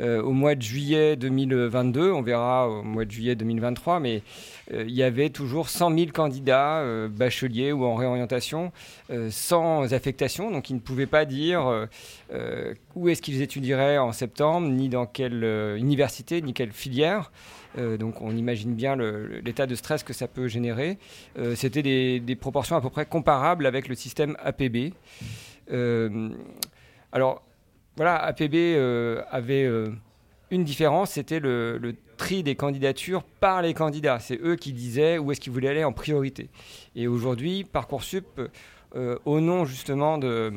euh, 0.00 0.20
au 0.22 0.32
mois 0.32 0.54
de 0.56 0.62
juillet 0.62 1.16
2022, 1.16 2.10
on 2.10 2.22
verra 2.22 2.68
au 2.68 2.82
mois 2.82 3.04
de 3.04 3.10
juillet 3.10 3.36
2023, 3.36 4.00
mais 4.00 4.22
euh, 4.72 4.84
il 4.86 4.94
y 4.94 5.02
avait 5.02 5.30
toujours 5.30 5.68
100 5.68 5.96
000 5.96 6.10
candidats 6.12 6.84
bacheliers 7.08 7.72
ou 7.72 7.84
en 7.84 7.94
réorientation 7.94 8.72
sans 9.30 9.92
affectation, 9.92 10.50
donc 10.50 10.70
ils 10.70 10.74
ne 10.74 10.80
pouvaient 10.80 11.06
pas 11.06 11.24
dire 11.24 11.88
où 12.94 13.08
est-ce 13.08 13.22
qu'ils 13.22 13.42
étudieraient 13.42 13.98
en 13.98 14.12
septembre, 14.12 14.68
ni 14.68 14.88
dans 14.88 15.06
quelle 15.06 15.44
université, 15.78 16.42
ni 16.42 16.52
quelle 16.52 16.72
filière. 16.72 17.30
Euh, 17.78 17.96
donc 17.96 18.20
on 18.20 18.34
imagine 18.36 18.74
bien 18.74 18.96
l'état 18.96 19.66
de 19.66 19.74
stress 19.74 20.02
que 20.02 20.12
ça 20.12 20.28
peut 20.28 20.48
générer. 20.48 20.98
Euh, 21.38 21.54
C'était 21.54 21.82
des, 21.82 22.36
proportions 22.36 22.76
à 22.76 22.80
peu 22.80 22.90
près 22.90 23.06
comparables 23.06 23.66
avec 23.66 23.88
le 23.88 23.94
système 23.94 24.36
APB. 24.40 24.92
Euh, 25.70 26.30
alors 27.12 27.42
voilà, 27.96 28.16
APB 28.16 28.54
avait 29.30 29.68
une 30.50 30.64
différence, 30.64 31.12
c'était 31.12 31.40
le, 31.40 31.94
tri 32.16 32.42
des 32.42 32.54
candidatures 32.54 33.22
par 33.22 33.62
les 33.62 33.74
candidats. 33.74 34.18
C'est 34.18 34.38
eux 34.42 34.56
qui 34.56 34.72
disaient 34.72 35.18
où 35.18 35.32
est-ce 35.32 35.40
qu'ils 35.40 35.52
voulaient 35.52 35.68
aller 35.68 35.84
en 35.84 35.92
priorité. 35.92 36.48
Et 36.94 37.08
aujourd'hui, 37.08 37.64
Parcoursup, 37.64 38.40
au 39.24 39.40
nom 39.40 39.64
justement 39.64 40.18
de 40.18 40.52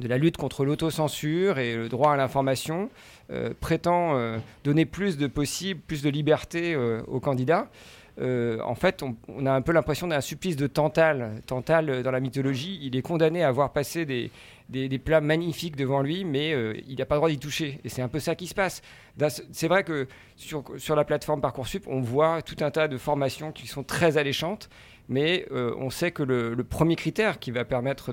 de 0.00 0.08
la 0.08 0.18
lutte 0.18 0.36
contre 0.36 0.64
l'autocensure 0.64 1.58
et 1.58 1.76
le 1.76 1.88
droit 1.88 2.12
à 2.12 2.16
l'information, 2.16 2.90
euh, 3.30 3.50
prétend 3.58 4.16
euh, 4.16 4.38
donner 4.64 4.84
plus 4.84 5.16
de 5.16 5.26
possibles, 5.26 5.80
plus 5.80 6.02
de 6.02 6.10
liberté 6.10 6.74
euh, 6.74 7.02
aux 7.06 7.20
candidats. 7.20 7.68
en 8.20 8.74
fait, 8.74 9.02
on, 9.02 9.16
on, 9.28 9.46
a 9.46 9.52
un 9.52 9.62
peu 9.62 9.72
l'impression 9.72 10.06
d'un 10.06 10.20
supplice 10.20 10.56
de 10.56 10.66
Tantale. 10.66 11.40
Tantale, 11.46 12.02
dans 12.02 12.10
la 12.10 12.20
mythologie, 12.20 12.78
il 12.82 12.96
est 12.96 13.02
condamné 13.02 13.42
à 13.42 13.48
avoir 13.48 13.72
passé 13.72 14.04
des, 14.04 14.30
des, 14.68 14.98
plats 14.98 15.20
magnifiques 15.20 15.76
devant 15.76 16.02
lui, 16.02 16.24
mais 16.24 16.54
il 16.86 16.96
n'a 16.98 17.06
pas 17.06 17.16
le 17.16 17.18
droit 17.20 17.28
d'y 17.28 17.38
toucher. 17.38 17.80
Et 17.84 17.88
c'est 17.88 18.02
un 18.02 18.08
peu 18.08 18.18
ça 18.18 18.34
qui 18.34 18.46
se 18.46 18.54
passe. 18.54 18.82
C'est 19.52 19.68
vrai 19.68 19.84
que 19.84 20.08
sur, 20.36 20.96
la 20.96 21.04
plateforme 21.04 21.40
Parcoursup, 21.40 21.86
on 21.86 22.00
voit 22.00 22.42
tout 22.42 22.56
un 22.60 22.70
tas 22.70 22.88
de 22.88 22.96
formations 22.96 23.52
qui 23.52 23.66
sont 23.66 23.82
très 23.82 24.16
alléchantes, 24.16 24.68
mais 25.08 25.46
on 25.52 25.90
sait 25.90 26.10
que 26.10 26.22
le, 26.22 26.64
premier 26.64 26.96
critère 26.96 27.38
qui 27.38 27.50
va 27.50 27.64
permettre 27.64 28.12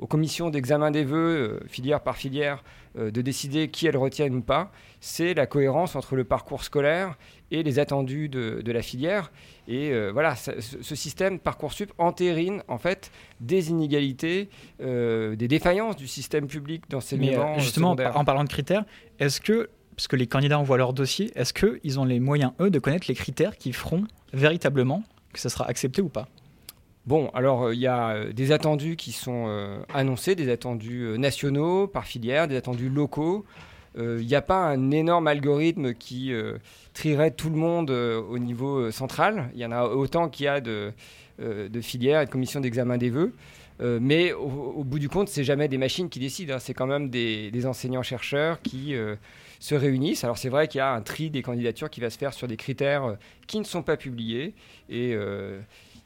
aux 0.00 0.06
commissions 0.06 0.50
d'examen 0.50 0.90
des 0.90 1.04
vœux, 1.04 1.60
euh, 1.62 1.68
filière 1.68 2.00
par 2.00 2.16
filière, 2.16 2.64
euh, 2.98 3.10
de 3.10 3.20
décider 3.20 3.68
qui 3.68 3.86
elles 3.86 3.98
retiennent 3.98 4.34
ou 4.34 4.40
pas, 4.40 4.72
c'est 5.00 5.34
la 5.34 5.46
cohérence 5.46 5.94
entre 5.94 6.16
le 6.16 6.24
parcours 6.24 6.64
scolaire 6.64 7.18
et 7.50 7.62
les 7.62 7.78
attendus 7.78 8.28
de 8.28 8.72
la 8.72 8.82
filière. 8.82 9.30
Et 9.70 9.92
euh, 9.92 10.10
voilà, 10.12 10.34
ça, 10.34 10.54
ce 10.58 10.94
système 10.96 11.38
Parcoursup 11.38 11.92
entérine 11.96 12.64
en 12.66 12.76
fait 12.76 13.12
des 13.40 13.70
inégalités, 13.70 14.48
euh, 14.82 15.36
des 15.36 15.46
défaillances 15.46 15.94
du 15.94 16.08
système 16.08 16.48
public 16.48 16.82
dans 16.90 17.00
ces 17.00 17.16
Mais 17.16 17.36
moments. 17.36 17.56
justement, 17.60 17.92
en 17.92 18.24
parlant 18.24 18.42
de 18.42 18.48
critères, 18.48 18.84
est-ce 19.20 19.40
que, 19.40 19.70
parce 19.94 20.08
que 20.08 20.16
les 20.16 20.26
candidats 20.26 20.58
envoient 20.58 20.76
leur 20.76 20.92
dossier, 20.92 21.30
est-ce 21.36 21.52
qu'ils 21.52 22.00
ont 22.00 22.04
les 22.04 22.18
moyens, 22.18 22.52
eux, 22.60 22.70
de 22.70 22.80
connaître 22.80 23.06
les 23.06 23.14
critères 23.14 23.56
qui 23.56 23.72
feront 23.72 24.02
véritablement 24.32 25.04
que 25.32 25.38
ça 25.38 25.48
sera 25.48 25.68
accepté 25.68 26.02
ou 26.02 26.08
pas? 26.08 26.26
Bon, 27.06 27.30
alors 27.32 27.72
il 27.72 27.78
euh, 27.78 27.82
y 27.82 27.86
a 27.86 28.10
euh, 28.10 28.32
des 28.32 28.52
attendus 28.52 28.96
qui 28.96 29.12
sont 29.12 29.46
euh, 29.48 29.78
annoncés, 29.94 30.34
des 30.34 30.50
attendus 30.50 31.02
euh, 31.02 31.16
nationaux 31.16 31.86
par 31.86 32.04
filière, 32.04 32.46
des 32.46 32.56
attendus 32.56 32.90
locaux. 32.90 33.44
Il 33.96 34.02
euh, 34.02 34.22
n'y 34.22 34.34
a 34.34 34.42
pas 34.42 34.66
un 34.66 34.90
énorme 34.90 35.26
algorithme 35.26 35.94
qui 35.94 36.32
euh, 36.32 36.58
trierait 36.94 37.32
tout 37.32 37.50
le 37.50 37.56
monde 37.56 37.90
au 37.90 38.38
niveau 38.38 38.90
central. 38.90 39.50
Il 39.54 39.60
y 39.60 39.66
en 39.66 39.72
a 39.72 39.84
autant 39.84 40.28
qu'il 40.28 40.44
y 40.44 40.48
a 40.48 40.60
de, 40.60 40.92
filières 41.80 42.20
et 42.20 42.26
de 42.26 42.30
commissions 42.30 42.60
d'examen 42.60 42.98
des 42.98 43.10
vœux. 43.10 43.32
mais 43.80 44.32
au, 44.32 44.84
bout 44.84 44.98
du 44.98 45.08
compte, 45.08 45.28
c'est 45.28 45.44
jamais 45.44 45.68
des 45.68 45.78
machines 45.78 46.08
qui 46.08 46.20
décident. 46.20 46.54
Hein. 46.54 46.58
C'est 46.58 46.74
quand 46.74 46.86
même 46.86 47.10
des, 47.10 47.50
des 47.50 47.66
enseignants-chercheurs 47.66 48.60
qui 48.62 48.94
se 49.58 49.74
réunissent. 49.74 50.24
Alors 50.24 50.38
c'est 50.38 50.50
vrai 50.50 50.68
qu'il 50.68 50.78
y 50.78 50.82
a 50.82 50.92
un 50.92 51.02
tri 51.02 51.30
des 51.30 51.42
candidatures 51.42 51.90
qui 51.90 52.00
va 52.00 52.10
se 52.10 52.18
faire 52.18 52.32
sur 52.32 52.46
des 52.46 52.56
critères 52.56 53.16
qui 53.46 53.58
ne 53.58 53.64
sont 53.64 53.82
pas 53.82 53.96
publiés 53.96 54.54
et 54.88 55.16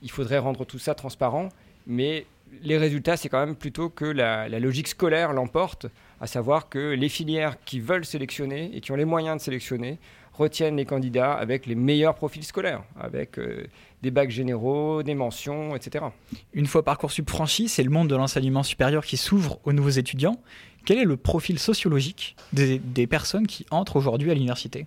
il 0.02 0.10
faudrait 0.10 0.38
rendre 0.38 0.64
tout 0.64 0.78
ça 0.78 0.94
transparent, 0.94 1.48
mais 1.86 2.26
les 2.62 2.78
résultats, 2.78 3.16
c'est 3.16 3.28
quand 3.28 3.44
même 3.44 3.56
plutôt 3.56 3.88
que 3.88 4.04
la, 4.04 4.48
logique 4.48 4.88
scolaire 4.88 5.32
l'emporte, 5.32 5.86
à 6.20 6.26
savoir 6.26 6.68
que 6.68 6.94
les 6.94 7.08
filières 7.08 7.56
qui 7.64 7.80
veulent 7.80 8.04
sélectionner 8.04 8.70
et 8.74 8.80
qui 8.80 8.92
ont 8.92 8.96
les 8.96 9.04
moyens 9.04 9.38
de 9.38 9.42
sélectionner 9.42 9.98
retiennent 10.32 10.76
les 10.76 10.84
candidats 10.84 11.32
avec 11.32 11.66
les 11.66 11.74
meilleurs 11.74 12.14
profils 12.14 12.42
scolaires, 12.44 12.82
avec 12.98 13.38
euh, 13.38 13.66
des 14.02 14.10
bacs 14.10 14.30
généraux, 14.30 15.02
des 15.02 15.14
mentions, 15.14 15.76
etc. 15.76 16.06
Une 16.52 16.66
fois 16.66 16.84
Parcoursup 16.84 17.30
franchi, 17.30 17.68
c'est 17.68 17.84
le 17.84 17.90
monde 17.90 18.08
de 18.08 18.16
l'enseignement 18.16 18.64
supérieur 18.64 19.04
qui 19.04 19.16
s'ouvre 19.16 19.60
aux 19.64 19.72
nouveaux 19.72 19.90
étudiants. 19.90 20.40
Quel 20.84 20.98
est 20.98 21.04
le 21.04 21.16
profil 21.16 21.58
sociologique 21.58 22.36
des 22.52 23.06
personnes 23.06 23.46
qui 23.46 23.64
entrent 23.70 23.96
aujourd'hui 23.96 24.30
à 24.30 24.34
l'université? 24.34 24.86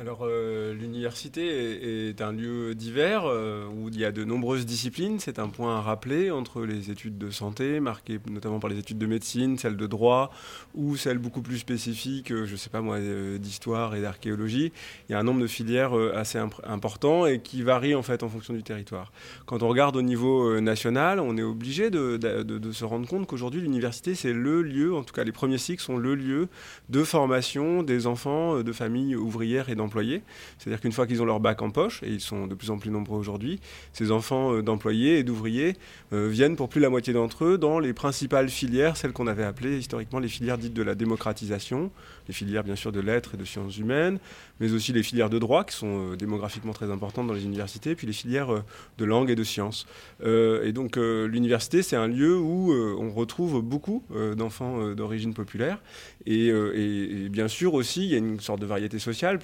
Alors, 0.00 0.20
euh, 0.22 0.72
l'université 0.72 2.08
est, 2.08 2.22
un 2.22 2.32
lieu 2.32 2.74
divers 2.74 3.24
euh, 3.26 3.66
où 3.68 3.90
il 3.90 4.00
y 4.00 4.06
a 4.06 4.10
de 4.10 4.24
nombreuses 4.24 4.64
disciplines. 4.64 5.20
C'est 5.20 5.38
un 5.38 5.48
point 5.48 5.76
à 5.76 5.80
rappeler 5.82 6.30
entre 6.30 6.62
les 6.64 6.90
études 6.90 7.18
de 7.18 7.30
santé, 7.30 7.78
marquées 7.78 8.18
notamment 8.30 8.58
par 8.58 8.70
les 8.70 8.78
études 8.78 8.96
de 8.96 9.04
médecine, 9.06 9.58
celles 9.58 9.76
de 9.76 9.86
droit 9.86 10.32
ou 10.74 10.96
celles 10.96 11.18
beaucoup 11.18 11.42
plus 11.42 11.58
spécifiques, 11.58 12.32
euh, 12.32 12.46
je 12.46 12.52
ne 12.52 12.56
sais 12.56 12.70
pas 12.70 12.80
moi, 12.80 12.98
d'histoire 13.38 13.94
et 13.94 14.00
d'archéologie. 14.00 14.72
Il 15.08 15.12
y 15.12 15.14
a 15.14 15.18
un 15.18 15.22
nombre 15.24 15.42
de 15.42 15.46
filières 15.46 15.92
assez 16.14 16.38
imp- 16.38 16.62
important 16.64 17.26
et 17.26 17.40
qui 17.40 17.62
varient 17.62 17.94
en 17.94 18.02
fait 18.02 18.22
en 18.22 18.30
fonction 18.30 18.54
du 18.54 18.62
territoire. 18.62 19.12
Quand 19.44 19.62
on 19.62 19.68
regarde 19.68 19.94
au 19.96 20.02
niveau 20.02 20.58
national, 20.58 21.20
on 21.20 21.36
est 21.36 21.42
obligé 21.42 21.90
de, 21.90 22.16
de- 22.16 22.72
se 22.72 22.86
rendre 22.86 23.06
compte 23.06 23.26
qu'aujourd'hui, 23.26 23.60
l'université, 23.60 24.14
c'est 24.14 24.32
le 24.32 24.62
lieu, 24.62 24.94
en 24.94 25.02
tout 25.02 25.12
cas 25.12 25.24
les 25.24 25.32
premiers 25.32 25.58
cycles 25.58 25.82
sont 25.82 25.98
le 25.98 26.14
lieu 26.14 26.48
de 26.88 27.04
formation 27.04 27.82
des 27.82 28.06
enfants 28.06 28.62
de 28.62 28.72
familles 28.72 29.16
ouvrières 29.16 29.68
et 29.68 29.74
C'est-à-dire 30.58 30.80
qu'une 30.80 30.92
fois 30.92 31.06
qu'ils 31.06 31.22
ont 31.22 31.24
leur 31.24 31.40
bac 31.40 31.62
en 31.62 31.70
poche, 31.70 32.02
et 32.02 32.08
ils 32.08 32.20
sont 32.20 32.46
de 32.46 32.54
plus 32.54 32.70
en 32.70 32.78
plus 32.78 32.90
nombreux 32.90 33.18
aujourd'hui, 33.18 33.60
ces 33.92 34.10
enfants 34.10 34.54
euh, 34.54 34.62
d'employés 34.62 35.18
et 35.18 35.24
d'ouvriers 35.24 35.76
euh, 36.12 36.28
viennent 36.28 36.56
pour 36.56 36.68
plus 36.68 36.80
la 36.80 36.90
moitié 36.90 37.12
d'entre 37.12 37.44
eux 37.44 37.58
dans 37.58 37.78
les 37.78 37.92
principales 37.92 38.48
filières, 38.48 38.96
celles 38.96 39.12
qu'on 39.12 39.26
avait 39.26 39.44
appelées 39.44 39.78
historiquement 39.78 40.18
les 40.18 40.28
filières 40.28 40.58
dites 40.58 40.74
de 40.74 40.82
la 40.82 40.94
démocratisation, 40.94 41.90
les 42.28 42.34
filières 42.34 42.64
bien 42.64 42.76
sûr 42.76 42.92
de 42.92 43.00
lettres 43.00 43.34
et 43.34 43.36
de 43.36 43.44
sciences 43.44 43.78
humaines, 43.78 44.18
mais 44.60 44.72
aussi 44.72 44.92
les 44.92 45.02
filières 45.02 45.30
de 45.30 45.38
droit 45.38 45.64
qui 45.64 45.76
sont 45.76 46.12
euh, 46.12 46.16
démographiquement 46.16 46.72
très 46.72 46.90
importantes 46.90 47.26
dans 47.26 47.34
les 47.34 47.44
universités, 47.44 47.94
puis 47.94 48.06
les 48.06 48.12
filières 48.12 48.62
de 48.98 49.04
langue 49.04 49.30
et 49.30 49.34
de 49.34 49.44
sciences. 49.44 49.86
Et 50.24 50.72
donc 50.72 50.96
l'université, 50.96 51.82
c'est 51.82 51.96
un 51.96 52.06
lieu 52.06 52.36
où 52.38 52.72
on 52.72 53.10
retrouve 53.10 53.60
beaucoup 53.62 54.04
d'enfants 54.36 54.94
d'origine 54.94 55.34
populaire. 55.34 55.78
Et 56.26 56.52
bien 57.30 57.48
sûr 57.48 57.74
aussi, 57.74 58.04
il 58.04 58.10
y 58.10 58.14
a 58.14 58.18
une 58.18 58.40
sorte 58.40 58.60
de 58.60 58.66
variété 58.66 58.98
sociale 58.98 59.38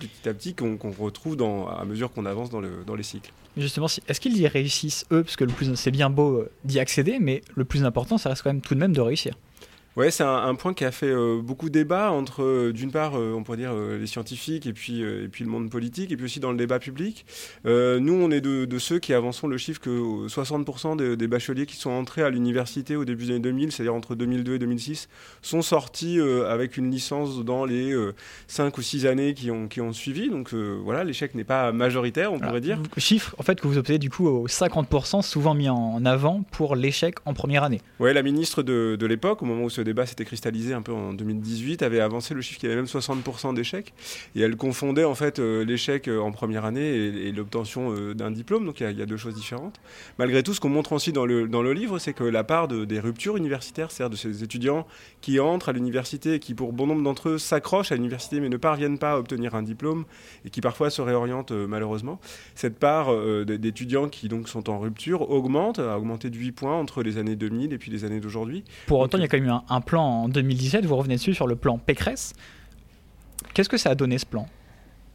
qu'on 0.55 0.91
retrouve 0.99 1.37
à 1.68 1.85
mesure 1.85 2.11
qu'on 2.12 2.26
avance 2.26 2.51
dans, 2.51 2.61
le, 2.61 2.85
dans 2.87 2.95
les 2.95 3.03
cycles. 3.03 3.33
Justement, 3.57 3.87
est-ce 3.87 4.20
qu'ils 4.20 4.37
y 4.37 4.47
réussissent 4.47 5.05
eux? 5.11 5.22
Parce 5.22 5.37
que 5.37 5.45
c'est 5.74 5.91
bien 5.91 6.11
beau 6.11 6.39
euh, 6.39 6.51
d'y 6.64 6.79
accéder, 6.79 7.18
mais 7.20 7.43
le 7.55 7.64
plus 7.64 7.85
important, 7.85 8.18
ça 8.18 8.29
reste 8.29 8.43
quand 8.43 8.51
même 8.51 8.61
tout 8.61 8.74
de 8.74 8.81
même 8.81 8.93
de 8.93 9.01
réussir. 9.01 9.35
Ouais, 9.99 10.12
c'est 10.12 10.22
un, 10.22 10.32
un 10.32 10.55
point 10.55 10.74
qui 10.74 10.84
a 10.84 10.92
fait 10.92 11.11
euh, 11.11 11.40
beaucoup 11.42 11.70
débat 11.70 12.12
entre, 12.12 12.44
euh, 12.44 12.72
d'une 12.72 12.92
part, 12.92 13.18
euh, 13.18 13.34
on 13.36 13.42
pourrait 13.42 13.59
dire 13.59 13.72
euh, 13.72 13.99
les 13.99 14.07
scientifiques 14.07 14.64
et 14.64 14.72
puis, 14.72 15.03
et 15.03 15.26
puis 15.26 15.42
le 15.42 15.51
monde 15.51 15.70
politique, 15.70 16.12
et 16.12 16.16
puis 16.16 16.24
aussi 16.26 16.38
dans 16.38 16.53
le 16.53 16.57
débat 16.57 16.78
public. 16.78 17.26
Nous, 17.64 18.12
on 18.14 18.30
est 18.30 18.40
de, 18.40 18.64
de 18.64 18.78
ceux 18.78 19.01
qui 19.01 19.12
avançons 19.12 19.49
le 19.49 19.59
chiffre 19.59 19.80
que 19.80 19.90
euh, 19.90 20.28
60% 20.28 20.96
des, 20.96 21.16
des 21.16 21.26
bacheliers 21.26 21.66
qui 21.66 21.74
sont 21.74 21.90
entrés 21.90 22.22
à 22.22 22.30
l'université 22.30 22.94
au 22.94 23.05
début 23.05 23.24
des 23.24 23.30
années 23.32 23.40
2000, 23.40 23.72
c'est-à-dire 23.72 23.92
entre 23.92 24.14
2002 24.14 24.55
et 24.55 24.59
2006, 24.61 25.09
sont 25.42 25.62
sortis 25.62 26.20
avec 26.49 26.76
une 26.76 26.92
licence 26.92 27.44
dans 27.44 27.64
les 27.64 27.92
5 28.46 28.78
ou 28.78 28.82
6 28.82 29.05
années 29.07 29.34
qui 29.34 29.51
ont, 29.51 29.66
qui 29.66 29.80
ont 29.80 29.92
suivi. 29.92 30.30
Donc 30.30 30.55
voilà, 30.55 31.03
l'échec 31.03 31.34
n'est 31.34 31.42
pas 31.42 31.72
majoritaire, 31.72 32.32
on 32.32 32.38
pourrait 32.38 32.61
dire. 32.61 32.80
Chiffre 32.99 33.34
en 33.38 33.42
fait 33.42 33.61
que 33.61 33.66
vous 33.66 33.78
obtenez 33.78 33.99
du 33.99 34.11
coup 34.11 34.28
aux 34.28 34.46
50% 34.46 35.22
souvent 35.22 35.55
mis 35.55 35.68
en 35.68 36.05
avant 36.05 36.44
pour 36.53 36.76
l'échec 36.76 37.16
en 37.24 37.34
première 37.34 37.64
année. 37.64 37.80
Ouais, 37.99 38.12
la 38.12 38.22
ministre 38.22 38.62
de, 38.62 38.94
de 38.94 39.07
l'époque, 39.07 39.42
au 39.42 39.46
moment 39.46 39.64
où 39.64 39.70
ce 39.70 39.88
débat 39.89 40.07
s'était 40.07 40.24
cristallisé 40.24 40.72
un 40.74 40.82
peu 40.82 40.93
en 40.93 41.12
2018, 41.12 41.82
avait 41.82 42.01
avancé 42.01 42.34
le 42.34 42.41
chiffre 42.41 42.61
qu'il 42.61 42.68
y 42.68 42.72
avait 42.72 42.80
même 42.80 42.91
60% 42.91 43.55
d'échecs. 43.55 43.93
Et 44.36 44.41
elle 44.41 44.57
confondait 44.57 45.05
en 45.05 45.14
fait 45.14 45.39
euh, 45.39 45.64
l'échec 45.64 46.07
euh, 46.09 46.20
en 46.20 46.30
première 46.30 46.64
année 46.64 46.86
et, 46.89 47.28
et 47.28 47.32
l'obtention 47.32 47.93
euh, 47.93 48.14
d'un 48.14 48.30
diplôme. 48.30 48.64
Donc 48.66 48.80
il 48.80 48.84
y, 48.84 48.86
a, 48.86 48.91
il 48.91 48.99
y 48.99 49.03
a 49.03 49.07
deux 49.07 49.16
choses 49.16 49.34
différentes. 49.34 49.80
Malgré 50.18 50.43
tout, 50.43 50.55
ce 50.55 50.61
qu'on 50.61 50.68
montre 50.68 50.93
aussi 50.93 51.12
dans 51.12 51.26
le, 51.26 51.49
dans 51.49 51.62
le 51.62 51.72
livre, 51.72 51.99
c'est 51.99 52.12
que 52.12 52.24
la 52.24 52.45
part 52.45 52.68
de- 52.68 52.84
des 52.84 53.01
ruptures 53.01 53.36
universitaires, 53.36 53.91
c'est-à-dire 53.91 54.11
de 54.11 54.16
ces 54.16 54.45
étudiants 54.45 54.86
qui 55.20 55.41
entrent 55.41 55.70
à 55.70 55.72
l'université 55.72 56.34
et 56.34 56.39
qui, 56.39 56.55
pour 56.55 56.72
bon 56.72 56.86
nombre 56.86 57.03
d'entre 57.03 57.30
eux, 57.30 57.39
s'accrochent 57.39 57.91
à 57.93 57.97
l'université 57.97 58.41
mais 58.41 58.49
ne 58.49 58.57
parviennent 58.57 58.99
pas 58.99 59.12
à 59.14 59.18
obtenir 59.18 59.55
un 59.55 59.62
diplôme 59.62 60.05
et 60.45 60.51
qui 60.51 60.61
parfois 60.61 60.91
se 60.91 61.03
réorientent 61.03 61.53
malheureusement, 61.53 62.20
cette 62.55 62.78
part 62.78 63.09
d'étudiants 63.47 64.09
qui 64.09 64.28
donc 64.28 64.49
sont 64.49 64.68
en 64.70 64.78
rupture 64.78 65.30
augmente, 65.30 65.78
a 65.78 65.97
augmenté 65.99 66.30
de 66.30 66.36
8 66.36 66.53
points 66.53 66.74
entre 66.76 67.03
les 67.03 67.18
années 67.18 67.36
2000 67.36 67.72
et 67.72 67.78
puis 67.78 67.91
les 67.91 68.05
années 68.05 68.20
d'aujourd'hui. 68.20 68.64
Pour 68.86 69.01
autant, 69.01 69.18
il 69.18 69.22
y 69.22 69.24
a 69.24 69.28
quand 69.28 69.39
même 69.39 69.47
eu 69.47 69.51
un, 69.51 69.62
un 69.68 69.78
plan 69.81 70.05
en 70.05 70.29
2017, 70.29 70.85
vous 70.85 70.97
revenez 70.97 71.16
dessus 71.16 71.35
sur 71.35 71.47
le 71.47 71.57
plan 71.57 71.79
Pécresse. 71.79 72.35
Qu'est-ce 73.55 73.68
que 73.68 73.76
ça 73.76 73.91
a 73.91 73.95
donné 73.95 74.18
ce 74.18 74.26
plan? 74.26 74.47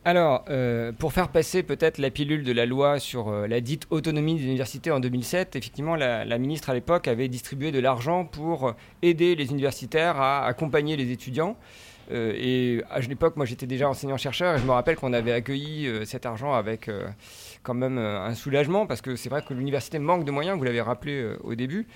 Alors, 0.05 0.43
euh, 0.49 0.91
pour 0.91 1.13
faire 1.13 1.29
passer 1.29 1.63
peut-être 1.63 1.97
la 1.97 2.09
pilule 2.09 2.43
de 2.43 2.51
la 2.51 2.65
loi 2.65 2.99
sur 2.99 3.29
euh, 3.29 3.47
la 3.47 3.61
dite 3.61 3.87
autonomie 3.89 4.35
des 4.35 4.43
universités 4.43 4.91
en 4.91 4.99
2007, 4.99 5.55
effectivement, 5.55 5.95
la, 5.95 6.25
la 6.25 6.37
ministre 6.37 6.69
à 6.69 6.73
l'époque 6.73 7.07
avait 7.07 7.29
distribué 7.29 7.71
de 7.71 7.79
l'argent 7.79 8.25
pour 8.25 8.67
euh, 8.67 8.71
aider 9.01 9.35
les 9.35 9.51
universitaires 9.51 10.19
à 10.19 10.45
accompagner 10.45 10.97
les 10.97 11.11
étudiants. 11.11 11.55
Euh, 12.11 12.33
et 12.35 12.83
à 12.89 12.99
l'époque, 12.99 13.35
moi 13.37 13.45
j'étais 13.45 13.65
déjà 13.65 13.89
enseignant-chercheur 13.89 14.55
et 14.55 14.59
je 14.59 14.65
me 14.65 14.71
rappelle 14.71 14.95
qu'on 14.95 15.13
avait 15.13 15.31
accueilli 15.31 15.87
euh, 15.87 16.05
cet 16.05 16.25
argent 16.25 16.53
avec 16.53 16.87
euh, 16.89 17.07
quand 17.63 17.73
même 17.73 17.97
un 17.97 18.33
soulagement 18.35 18.85
parce 18.85 19.01
que 19.01 19.15
c'est 19.15 19.29
vrai 19.29 19.41
que 19.41 19.53
l'université 19.53 19.99
manque 19.99 20.25
de 20.25 20.31
moyens, 20.31 20.57
vous 20.57 20.63
l'avez 20.63 20.81
rappelé 20.81 21.35
au 21.43 21.55
début. 21.55 21.87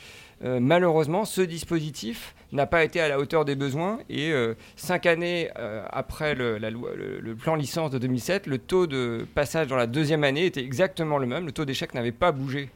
Malheureusement, 0.42 1.26
ce 1.26 1.42
dispositif 1.42 2.36
n'a 2.54 2.66
pas 2.68 2.86
été 2.86 3.02
à 3.02 3.10
la 3.10 3.20
hauteur 3.20 3.44
des 3.44 3.56
besoins 3.56 4.00
et 4.10 4.32
cinq 4.78 5.06
années 5.08 5.50
après 5.92 6.36
le 6.36 7.34
plan 7.34 7.56
licence 7.56 7.92
de 7.92 7.98
2007, 7.98 8.48
le 8.48 8.60
taux 8.60 8.88
de 8.88 9.28
passage 9.36 9.68
dans 9.68 9.76
la 9.76 9.88
deuxième 9.88 10.24
année 10.24 10.46
était 10.46 10.64
exactement 10.64 11.18
le 11.18 11.28
même. 11.28 11.46
Le 11.46 11.52
taux 11.52 11.66
d'échec 11.66 11.94
n'avait 11.94 12.14
pas 12.14 12.32
bougé. 12.32 12.70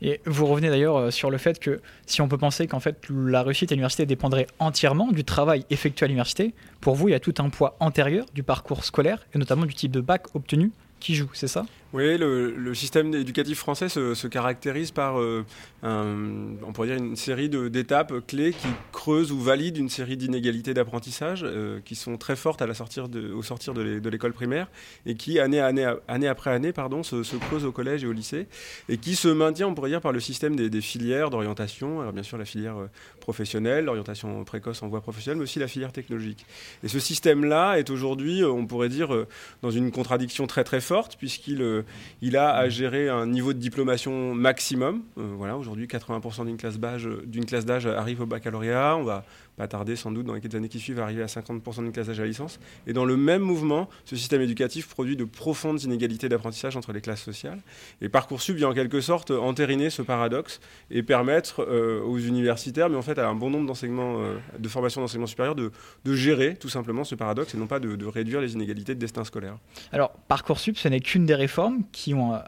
Et 0.00 0.20
vous 0.26 0.46
revenez 0.46 0.68
d'ailleurs 0.68 0.96
euh, 0.96 1.10
sur 1.10 1.30
le 1.30 1.38
fait 1.38 1.58
que 1.58 1.80
si 2.06 2.20
on 2.20 2.28
peut 2.28 2.38
penser 2.38 2.66
qu'en 2.66 2.80
fait 2.80 2.96
la 3.10 3.42
réussite 3.42 3.72
à 3.72 3.74
l'université 3.74 4.06
dépendrait 4.06 4.46
entièrement 4.58 5.10
du 5.12 5.24
travail 5.24 5.64
effectué 5.70 6.04
à 6.04 6.08
l'université, 6.08 6.54
pour 6.80 6.94
vous 6.94 7.08
il 7.08 7.12
y 7.12 7.14
a 7.14 7.20
tout 7.20 7.34
un 7.38 7.48
poids 7.48 7.76
antérieur 7.80 8.26
du 8.34 8.42
parcours 8.42 8.84
scolaire 8.84 9.26
et 9.34 9.38
notamment 9.38 9.66
du 9.66 9.74
type 9.74 9.92
de 9.92 10.00
bac 10.00 10.34
obtenu 10.34 10.72
qui 11.00 11.14
joue, 11.14 11.30
c'est 11.32 11.48
ça? 11.48 11.66
Oui, 11.92 12.16
le, 12.16 12.74
système 12.74 13.12
éducatif 13.14 13.58
français 13.58 13.90
se, 13.90 14.14
se 14.14 14.26
caractérise 14.26 14.92
par 14.92 15.20
euh, 15.20 15.44
on 15.82 16.72
pourrait 16.72 16.88
dire 16.88 16.96
une 16.96 17.16
série 17.16 17.50
d'étapes 17.50 18.14
clés 18.26 18.52
qui 18.52 18.66
creusent 18.92 19.30
ou 19.30 19.38
valident 19.38 19.76
une 19.78 19.90
série 19.90 20.16
d'inégalités 20.16 20.72
d'apprentissage 20.72 21.42
euh, 21.44 21.80
qui 21.84 21.94
sont 21.94 22.16
très 22.16 22.34
fortes 22.34 22.62
à 22.62 22.66
la 22.66 22.72
sortir 22.72 23.08
au 23.34 23.42
sortir 23.42 23.74
de 23.74 23.82
l'é- 23.82 24.00
de 24.00 24.08
l'école 24.08 24.32
primaire 24.32 24.68
et 25.04 25.16
qui, 25.16 25.38
année, 25.38 25.60
après 25.60 26.50
année, 26.50 26.72
pardon, 26.72 27.02
se, 27.02 27.22
se 27.22 27.36
creusent 27.36 27.66
au 27.66 27.72
collège 27.72 28.04
et 28.04 28.06
au 28.06 28.12
lycée 28.12 28.46
et 28.88 28.96
qui 28.96 29.14
se 29.14 29.28
maintient, 29.28 29.68
on 29.68 29.74
pourrait 29.74 29.90
dire, 29.90 30.00
par 30.00 30.12
le 30.12 30.20
système 30.20 30.56
des, 30.56 30.70
des 30.70 30.80
filières 30.80 31.28
d'orientation. 31.28 32.00
Alors 32.00 32.14
bien 32.14 32.22
sûr 32.22 32.38
la 32.38 32.46
filière 32.46 32.78
euh, 32.78 32.86
professionnelle, 33.20 33.84
l'orientation 33.84 34.44
précoce 34.44 34.82
en 34.82 34.88
voie 34.88 35.02
professionnelle, 35.02 35.36
mais 35.38 35.44
aussi 35.44 35.58
la 35.58 35.68
filière 35.68 35.92
technologique. 35.92 36.46
Et 36.84 36.88
ce 36.88 36.98
système-là 36.98 37.78
est 37.78 37.90
aujourd'hui, 37.90 38.42
on 38.44 38.66
pourrait 38.66 38.88
dire, 38.88 39.26
dans 39.60 39.70
une 39.70 39.90
contradiction 39.92 40.46
très 40.46 40.64
très 40.64 40.80
forte 40.80 41.16
puisqu'il 41.18 41.81
il 42.20 42.36
a 42.36 42.54
à 42.54 42.68
gérer 42.68 43.08
un 43.08 43.26
niveau 43.26 43.52
de 43.52 43.58
diplomation 43.58 44.34
maximum. 44.34 45.02
Euh, 45.18 45.32
voilà, 45.36 45.56
aujourd'hui 45.56 45.86
80% 45.86 46.46
d'une 46.46 46.56
classe 46.56 46.78
d'âge 46.78 47.08
d'une 47.26 47.44
classe 47.44 47.64
d'âge 47.64 47.86
arrive 47.86 48.20
au 48.20 48.26
baccalauréat. 48.26 49.24
Pas 49.56 49.68
tarder 49.68 49.96
sans 49.96 50.10
doute 50.10 50.26
dans 50.26 50.34
les 50.34 50.56
années 50.56 50.68
qui 50.68 50.78
suivent 50.78 51.00
à 51.00 51.04
arriver 51.04 51.22
à 51.22 51.26
50% 51.26 51.82
d'une 51.82 51.92
classe 51.92 52.06
d'âge 52.06 52.20
à 52.20 52.24
licence. 52.24 52.58
Et 52.86 52.92
dans 52.92 53.04
le 53.04 53.16
même 53.16 53.42
mouvement, 53.42 53.88
ce 54.04 54.16
système 54.16 54.40
éducatif 54.40 54.88
produit 54.88 55.16
de 55.16 55.24
profondes 55.24 55.82
inégalités 55.82 56.28
d'apprentissage 56.28 56.76
entre 56.76 56.92
les 56.92 57.00
classes 57.00 57.22
sociales. 57.22 57.60
Et 58.00 58.08
Parcoursup 58.08 58.56
vient 58.56 58.70
en 58.70 58.74
quelque 58.74 59.00
sorte 59.00 59.30
entériner 59.30 59.90
ce 59.90 60.02
paradoxe 60.02 60.60
et 60.90 61.02
permettre 61.02 61.64
euh, 61.68 62.02
aux 62.02 62.18
universitaires, 62.18 62.88
mais 62.88 62.96
en 62.96 63.02
fait 63.02 63.18
à 63.18 63.28
un 63.28 63.34
bon 63.34 63.50
nombre 63.50 63.66
d'enseignements, 63.66 64.20
euh, 64.20 64.38
de 64.58 64.68
formations 64.68 65.00
d'enseignement 65.00 65.26
supérieur, 65.26 65.54
de, 65.54 65.70
de 66.04 66.14
gérer 66.14 66.56
tout 66.56 66.68
simplement 66.68 67.04
ce 67.04 67.14
paradoxe 67.14 67.54
et 67.54 67.58
non 67.58 67.66
pas 67.66 67.80
de, 67.80 67.96
de 67.96 68.06
réduire 68.06 68.40
les 68.40 68.54
inégalités 68.54 68.94
de 68.94 69.00
destin 69.00 69.24
scolaire. 69.24 69.56
Alors 69.92 70.12
Parcoursup 70.28 70.76
ce 70.78 70.88
n'est 70.88 71.00
qu'une 71.00 71.26
des 71.26 71.34
réformes 71.34 71.82
qui 71.92 72.14
ont, 72.14 72.34
euh, 72.34 72.38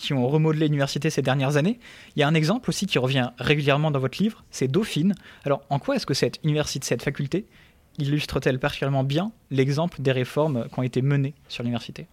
qui 0.00 0.12
ont 0.12 0.26
remodelé 0.28 0.66
l'université 0.66 1.10
ces 1.10 1.22
dernières 1.22 1.56
années. 1.56 1.78
Il 2.16 2.20
y 2.20 2.22
a 2.22 2.28
un 2.28 2.34
exemple 2.34 2.70
aussi 2.70 2.86
qui 2.86 2.98
revient 2.98 3.30
régulièrement 3.38 3.90
dans 3.90 4.00
votre 4.00 4.22
livre, 4.22 4.44
c'est 4.50 4.68
Dauphine. 4.68 5.14
Alors 5.44 5.62
en 5.70 5.78
quoi 5.78 5.96
est-ce 5.96 6.06
que 6.06 6.14
cette 6.14 6.40
université, 6.42 6.86
cette 6.86 7.02
faculté, 7.02 7.46
illustre-t-elle 7.98 8.58
particulièrement 8.58 9.04
bien 9.04 9.32
l'exemple 9.50 10.00
des 10.00 10.12
réformes 10.12 10.66
qui 10.72 10.78
ont 10.78 10.82
été 10.82 11.02
menées 11.02 11.34
sur 11.48 11.62
l'université? 11.62 12.06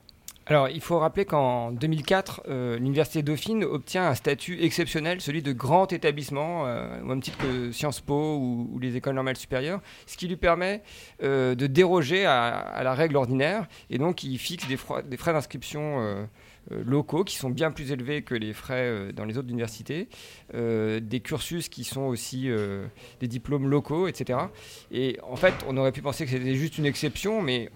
Alors, 0.50 0.70
il 0.70 0.80
faut 0.80 0.98
rappeler 0.98 1.26
qu'en 1.26 1.74
2004, 1.74 2.44
euh, 2.48 2.78
l'Université 2.78 3.22
Dauphine 3.22 3.66
obtient 3.66 4.08
un 4.08 4.16
statut 4.16 4.64
exceptionnel, 4.64 5.20
celui 5.20 5.42
de 5.42 5.52
grand 5.52 5.92
établissement, 5.92 6.66
euh, 6.66 7.02
au 7.02 7.06
même 7.06 7.22
titre 7.22 7.38
que 7.38 7.74
Sciences 7.74 8.00
Po 8.00 8.38
ou, 8.38 8.80
les 8.80 8.96
écoles 8.96 9.16
normales 9.16 9.36
supérieures, 9.36 9.82
ce 10.06 10.16
qui 10.16 10.26
lui 10.30 10.38
permet 10.38 10.84
euh, 11.22 11.54
de 11.54 11.68
déroger 11.68 12.26
à, 12.26 12.82
la 12.82 12.94
règle 12.94 13.18
ordinaire, 13.18 13.68
et 13.90 13.98
donc 13.98 14.24
il 14.24 14.38
fixe 14.38 14.66
des, 14.70 14.78
frais 14.78 15.34
d'inscription 15.34 16.00
euh, 16.00 16.08
euh, 16.08 16.26
locaux 16.70 17.24
qui 17.24 17.36
sont 17.38 17.50
bien 17.50 17.72
plus 17.72 17.92
élevés 17.92 18.22
que 18.22 18.36
les 18.36 18.54
frais 18.54 18.88
euh, 18.88 19.12
dans 19.12 19.26
les 19.26 19.38
autres 19.38 19.50
universités, 19.50 20.10
euh, 20.54 21.00
des 21.00 21.20
cursus 21.20 21.70
qui 21.70 21.84
sont 21.84 22.02
aussi 22.02 22.50
euh, 22.50 22.86
des 23.20 23.28
diplômes 23.28 23.70
locaux, 23.70 24.08
etc. 24.08 24.40
Et 24.92 25.18
en 25.24 25.36
fait, 25.36 25.54
on 25.68 25.78
aurait 25.78 25.92
pu 25.92 26.02
penser 26.02 26.26
que 26.26 26.32
c'était 26.32 26.56
juste 26.56 26.78
une 26.78 26.86
exception, 26.86 27.42
mais 27.42 27.70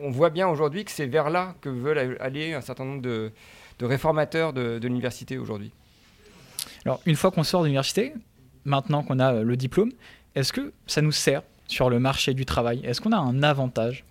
on 0.00 0.10
voit 0.10 0.30
bien 0.30 0.48
aujourd'hui 0.48 0.84
que 0.84 0.90
c'est 0.90 1.06
vers 1.06 1.30
là 1.30 1.54
que 1.60 1.68
veulent 1.68 2.16
aller 2.20 2.52
un 2.52 2.60
certain 2.60 2.84
nombre 2.84 3.02
de, 3.02 3.32
réformateurs 3.80 4.52
de, 4.52 4.78
de 4.78 4.88
l'université 4.88 5.38
aujourd'hui. 5.38 5.72
Alors, 6.84 7.00
une 7.06 7.16
fois 7.16 7.30
qu'on 7.30 7.44
sort 7.44 7.62
de 7.62 7.66
l'université, 7.66 8.12
maintenant 8.64 9.02
qu'on 9.02 9.18
a 9.18 9.34
euh, 9.34 9.42
le 9.42 9.56
diplôme, 9.56 9.90
est-ce 10.34 10.52
que 10.52 10.72
ça 10.86 11.02
nous 11.02 11.12
sert 11.12 11.42
sur 11.66 11.90
le 11.90 11.98
marché 11.98 12.34
du 12.34 12.44
travail? 12.44 12.80
Est-ce 12.84 13.00
qu'on 13.00 13.12
a 13.12 13.18
un 13.18 13.42
avantage? 13.42 14.04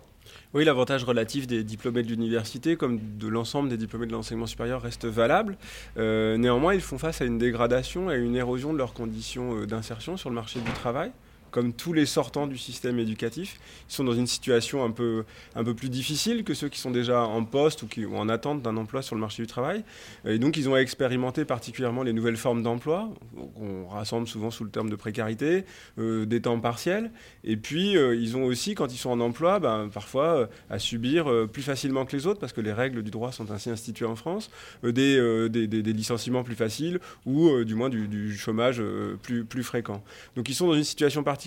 Oui, 0.53 0.65
l'avantage 0.65 1.03
relatif 1.03 1.47
des 1.47 1.63
diplômés 1.63 2.03
de 2.03 2.09
l'université, 2.09 2.75
comme 2.75 2.99
de 3.17 3.27
l'ensemble 3.27 3.69
des 3.69 3.77
diplômés 3.77 4.05
de 4.05 4.11
l'enseignement 4.11 4.45
supérieur, 4.45 4.83
reste 4.83 5.05
valable. 5.05 5.57
Euh, 5.97 6.37
néanmoins, 6.37 6.75
ils 6.75 6.81
font 6.81 6.99
face 6.99 7.21
à 7.21 7.25
une 7.25 7.39
dégradation 7.39 8.11
et 8.11 8.13
à 8.13 8.17
une 8.17 8.35
érosion 8.35 8.71
de 8.71 8.77
leurs 8.77 8.93
conditions 8.93 9.57
euh, 9.57 9.65
d'insertion 9.65 10.15
sur 10.15 10.29
le 10.29 10.35
marché 10.35 10.59
du 10.59 10.71
travail. 10.73 11.11
Comme 11.53 11.71
tous 11.71 11.93
les 11.93 12.07
sortants 12.07 12.47
du 12.47 12.57
système 12.57 12.97
éducatif, 12.97 13.59
ils 13.87 13.93
sont 13.93 14.03
dans 14.03 14.15
une 14.15 14.25
situation 14.25 14.83
un 14.83 14.89
peu, 14.89 15.23
un 15.53 15.63
peu 15.63 15.75
plus 15.75 15.89
difficile 15.89 16.43
que 16.43 16.55
ceux 16.55 16.67
qui 16.67 16.79
sont 16.79 16.89
déjà 16.89 17.21
en 17.21 17.43
poste 17.43 17.83
ou 17.83 17.87
qui 17.87 18.05
ou 18.05 18.15
en 18.15 18.27
attente 18.27 18.63
d'un 18.63 18.75
emploi 18.75 19.03
sur 19.03 19.13
le 19.13 19.21
marché 19.21 19.43
du 19.43 19.47
travail. 19.47 19.83
Et 20.25 20.39
donc, 20.39 20.57
ils 20.57 20.67
ont 20.67 20.75
expérimenté 20.75 21.45
particulièrement 21.45 22.01
les 22.01 22.11
nouvelles 22.11 22.37
formes 22.37 22.63
d'emploi, 22.63 23.13
qu'on 23.35 23.87
rassemble 23.87 24.27
souvent 24.27 24.49
sous 24.49 24.63
le 24.63 24.71
terme 24.71 24.89
de 24.89 24.95
précarité, 24.95 25.63
euh, 25.99 26.25
des 26.25 26.41
temps 26.41 26.59
partiels. 26.59 27.11
Et 27.43 27.55
puis, 27.55 27.97
euh, 27.97 28.15
ils 28.15 28.35
ont 28.35 28.45
aussi, 28.45 28.73
quand 28.73 28.91
ils 28.91 28.97
sont 28.97 29.11
en 29.11 29.19
emploi, 29.19 29.59
ben, 29.59 29.91
parfois 29.93 30.25
euh, 30.35 30.47
à 30.71 30.79
subir 30.79 31.27
plus 31.51 31.61
facilement 31.61 32.03
que 32.05 32.15
les 32.15 32.25
autres, 32.25 32.39
parce 32.39 32.53
que 32.53 32.61
les 32.61 32.73
règles 32.73 33.03
du 33.03 33.11
droit 33.11 33.31
sont 33.31 33.51
ainsi 33.51 33.69
instituées 33.69 34.07
en 34.07 34.15
France, 34.15 34.49
des, 34.81 35.53
licenciements 35.93 36.43
plus 36.43 36.55
faciles 36.55 36.99
ou 37.27 37.63
du 37.63 37.75
moins 37.75 37.89
du, 37.89 38.07
du 38.07 38.35
chômage 38.35 38.81
plus, 39.21 39.45
plus 39.45 39.63
fréquent. 39.63 40.03
Donc, 40.35 40.49
ils 40.49 40.55
sont 40.55 40.65
dans 40.65 40.73
une 40.73 40.83
situation 40.83 41.23
particulière, 41.23 41.42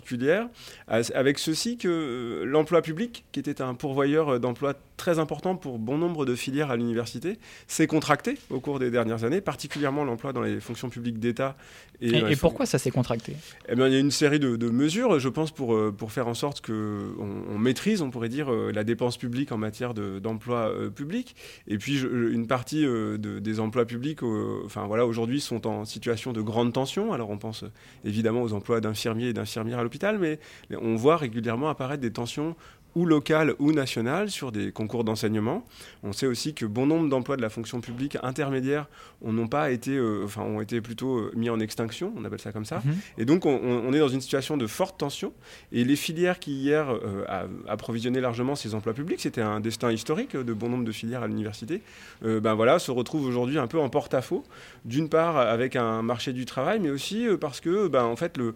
as- 0.89 1.11
avec 1.15 1.39
ceci 1.39 1.77
que 1.79 1.89
euh, 1.89 2.45
l'emploi 2.45 2.83
public, 2.83 3.25
qui 3.33 3.41
était 3.41 3.61
un 3.63 3.75
pourvoyeur 3.75 4.29
euh, 4.35 4.39
d'emplois 4.39 4.75
très 4.97 5.19
important 5.19 5.57
pour 5.57 5.79
bon 5.79 5.99
nombre 5.99 6.25
de 6.27 6.35
filières 6.35 6.71
à 6.71 6.77
l'université, 6.77 7.39
s'est 7.67 7.87
contracté 7.87 8.39
au 8.51 8.61
cours 8.61 8.79
des 8.79 8.91
dernières 8.91 9.25
années, 9.25 9.41
particulièrement 9.41 10.05
l'emploi 10.05 10.33
dans 10.33 10.43
les 10.43 10.61
fonctions 10.61 10.89
publiques 10.89 11.19
d'État. 11.19 11.57
Et, 12.01 12.11
et 12.11 12.37
pourquoi 12.37 12.67
ça 12.67 12.79
s'est 12.79 12.91
contracté? 12.91 13.35
Eh 13.69 13.75
bien, 13.75 13.87
il 13.87 13.93
y 13.95 13.97
a 13.97 14.01
une 14.01 14.11
série 14.11 14.39
de, 14.39 14.57
de 14.57 14.69
mesures, 14.69 15.19
je 15.19 15.29
pense, 15.29 15.51
pour, 15.51 15.75
euh, 15.75 15.95
pour 15.97 16.13
faire 16.13 16.29
en 16.29 16.35
sorte 16.35 16.65
qu'on 16.65 17.15
on 17.51 17.59
maîtrise, 17.59 18.03
on 18.03 18.11
pourrait 18.11 18.29
dire, 18.29 18.53
euh, 18.53 18.71
la 18.73 18.85
dépense 18.85 19.17
publique 19.17 19.51
en 19.53 19.59
matière 19.59 19.95
de- 19.95 20.19
d'emploi 20.19 20.69
euh, 20.69 20.91
public. 20.91 21.37
Et 21.69 21.79
puis, 21.79 21.97
je- 21.97 22.09
une 22.09 22.47
partie 22.47 22.85
euh, 22.85 23.17
de- 23.17 23.39
des 23.39 23.61
emplois 23.61 23.87
publics, 23.87 24.23
euh, 24.23 24.61
enfin 24.65 24.87
voilà, 24.87 25.07
aujourd'hui, 25.07 25.41
sont 25.41 25.67
en 25.67 25.85
situation 25.85 26.33
de 26.33 26.41
grande 26.43 26.73
tension. 26.73 27.13
Alors, 27.13 27.31
on 27.31 27.39
pense 27.39 27.65
évidemment 28.05 28.43
aux 28.43 28.53
emplois 28.53 28.81
d'infirmiers 28.81 29.29
et 29.29 29.33
d'infirmières 29.33 29.79
à 29.79 29.83
l'hôpital, 29.83 30.19
mais 30.19 30.39
on 30.81 30.97
voit 30.97 31.17
régulièrement 31.17 31.69
apparaître 31.71 32.03
des 32.03 32.13
tensions 32.13 32.57
ou 32.97 33.07
locales 33.07 33.55
ou 33.61 33.71
nationales 33.71 34.31
sur 34.31 34.51
des 34.51 34.73
concours 34.73 35.05
d'enseignement. 35.05 35.65
On 36.03 36.13
sait 36.13 36.27
aussi 36.27 36.55
que 36.55 36.67
bon 36.67 36.87
nombre 36.87 37.09
d'emplois 37.09 37.37
de 37.37 37.43
la 37.43 37.51
fonction 37.51 37.81
publique 37.81 38.19
intermédiaire 38.23 38.89
on 39.23 39.33
n'ont 39.33 39.49
pas 39.49 39.71
été, 39.71 39.93
euh, 39.93 40.23
enfin, 40.25 40.43
ont 40.43 40.61
été 40.61 40.81
plutôt 40.81 41.17
euh, 41.17 41.33
mis 41.35 41.49
en 41.49 41.59
extinction, 41.59 42.13
on 42.17 42.25
appelle 42.25 42.41
ça 42.41 42.53
comme 42.53 42.65
ça. 42.65 42.83
Mhm. 42.85 42.97
Et 43.19 43.25
donc, 43.25 43.47
on, 43.47 43.93
est 43.93 43.99
dans 43.99 44.09
une 44.09 44.21
situation 44.21 44.57
de 44.57 44.67
forte 44.67 44.99
tension. 44.99 45.33
Et 45.73 45.85
les 45.85 45.97
filières 45.97 46.39
qui, 46.39 46.53
hier, 46.53 46.91
euh, 46.91 47.25
approvisionnaient 47.69 48.21
largement 48.21 48.55
ces 48.55 48.75
emplois 48.75 48.95
publics, 48.95 49.21
c'était 49.21 49.41
un 49.41 49.61
destin 49.61 49.91
historique 49.91 50.37
de 50.37 50.53
bon 50.53 50.69
nombre 50.69 50.85
de 50.85 50.93
filières 50.93 51.23
à 51.23 51.27
l'université, 51.27 51.83
euh, 52.25 52.41
ben 52.41 52.55
voilà, 52.55 52.79
se 52.79 52.91
retrouvent 52.91 53.27
aujourd'hui 53.27 53.59
un 53.59 53.67
peu 53.67 53.79
en 53.79 53.89
porte-à-faux. 53.89 54.45
D'une 54.85 55.09
part, 55.09 55.37
avec 55.37 55.77
un 55.77 56.03
marché 56.03 56.33
du 56.33 56.45
travail, 56.45 56.81
mais 56.81 56.91
aussi 56.91 57.27
parce 57.41 57.61
que, 57.61 57.89
ben, 57.89 58.05
en 58.05 58.17
fait, 58.17 58.37
le, 58.37 58.55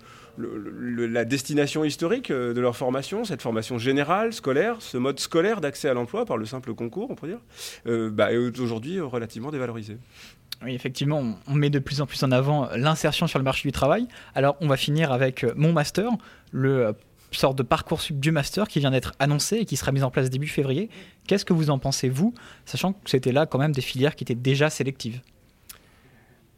la 1.08 1.24
destination 1.24 1.84
historique 1.84 2.30
euh, 2.30 2.52
de 2.54 2.60
leur 2.60 2.76
formation, 2.76 3.24
cette 3.24 3.42
formation 3.42 3.78
générale, 3.78 4.32
scolaire, 4.32 4.76
ce 4.80 4.96
mode 4.96 5.18
scolaire 5.20 5.60
d'accès 5.60 5.88
à 5.88 5.94
l'emploi 5.94 6.24
par 6.24 6.36
le 6.36 6.46
simple 6.46 6.74
concours, 6.74 7.10
on 7.10 7.14
pourrait 7.14 7.32
dire, 7.32 7.40
euh, 7.86 8.10
bah, 8.10 8.32
est 8.32 8.58
aujourd'hui 8.60 8.96
euh, 8.98 9.04
relativement 9.04 9.50
dévalorisé. 9.50 9.96
Oui, 10.62 10.74
effectivement, 10.74 11.22
on- 11.46 11.54
met 11.54 11.70
de 11.70 11.78
plus 11.78 12.00
en 12.00 12.06
plus 12.06 12.22
en 12.22 12.30
avant 12.32 12.68
l'insertion 12.76 13.26
sur 13.26 13.38
le 13.38 13.44
marché 13.44 13.66
du 13.68 13.72
travail. 13.72 14.06
Alors, 14.34 14.56
on 14.60 14.66
va 14.68 14.76
finir 14.76 15.10
avec 15.12 15.46
mon 15.56 15.72
master, 15.72 16.10
le 16.52 16.94
sorte 17.32 17.56
de 17.56 17.62
parcours 17.62 18.00
du 18.10 18.32
master 18.32 18.68
qui 18.68 18.80
vient 18.80 18.90
d'être 18.90 19.14
annoncé 19.20 19.56
et 19.58 19.64
qui 19.64 19.76
sera 19.76 19.92
mis 19.92 20.02
en 20.02 20.10
place 20.10 20.28
début 20.30 20.48
février. 20.48 20.90
Qu'est-ce 21.26 21.44
que 21.44 21.52
vous 21.52 21.70
en 21.70 21.78
pensez, 21.78 22.08
vous, 22.08 22.34
sachant 22.66 22.92
que 22.92 23.08
c'était 23.08 23.32
là 23.32 23.46
quand 23.46 23.58
même 23.58 23.72
des 23.72 23.80
filières 23.80 24.16
qui 24.16 24.24
étaient 24.24 24.34
déjà 24.34 24.68
sélectives? 24.68 25.20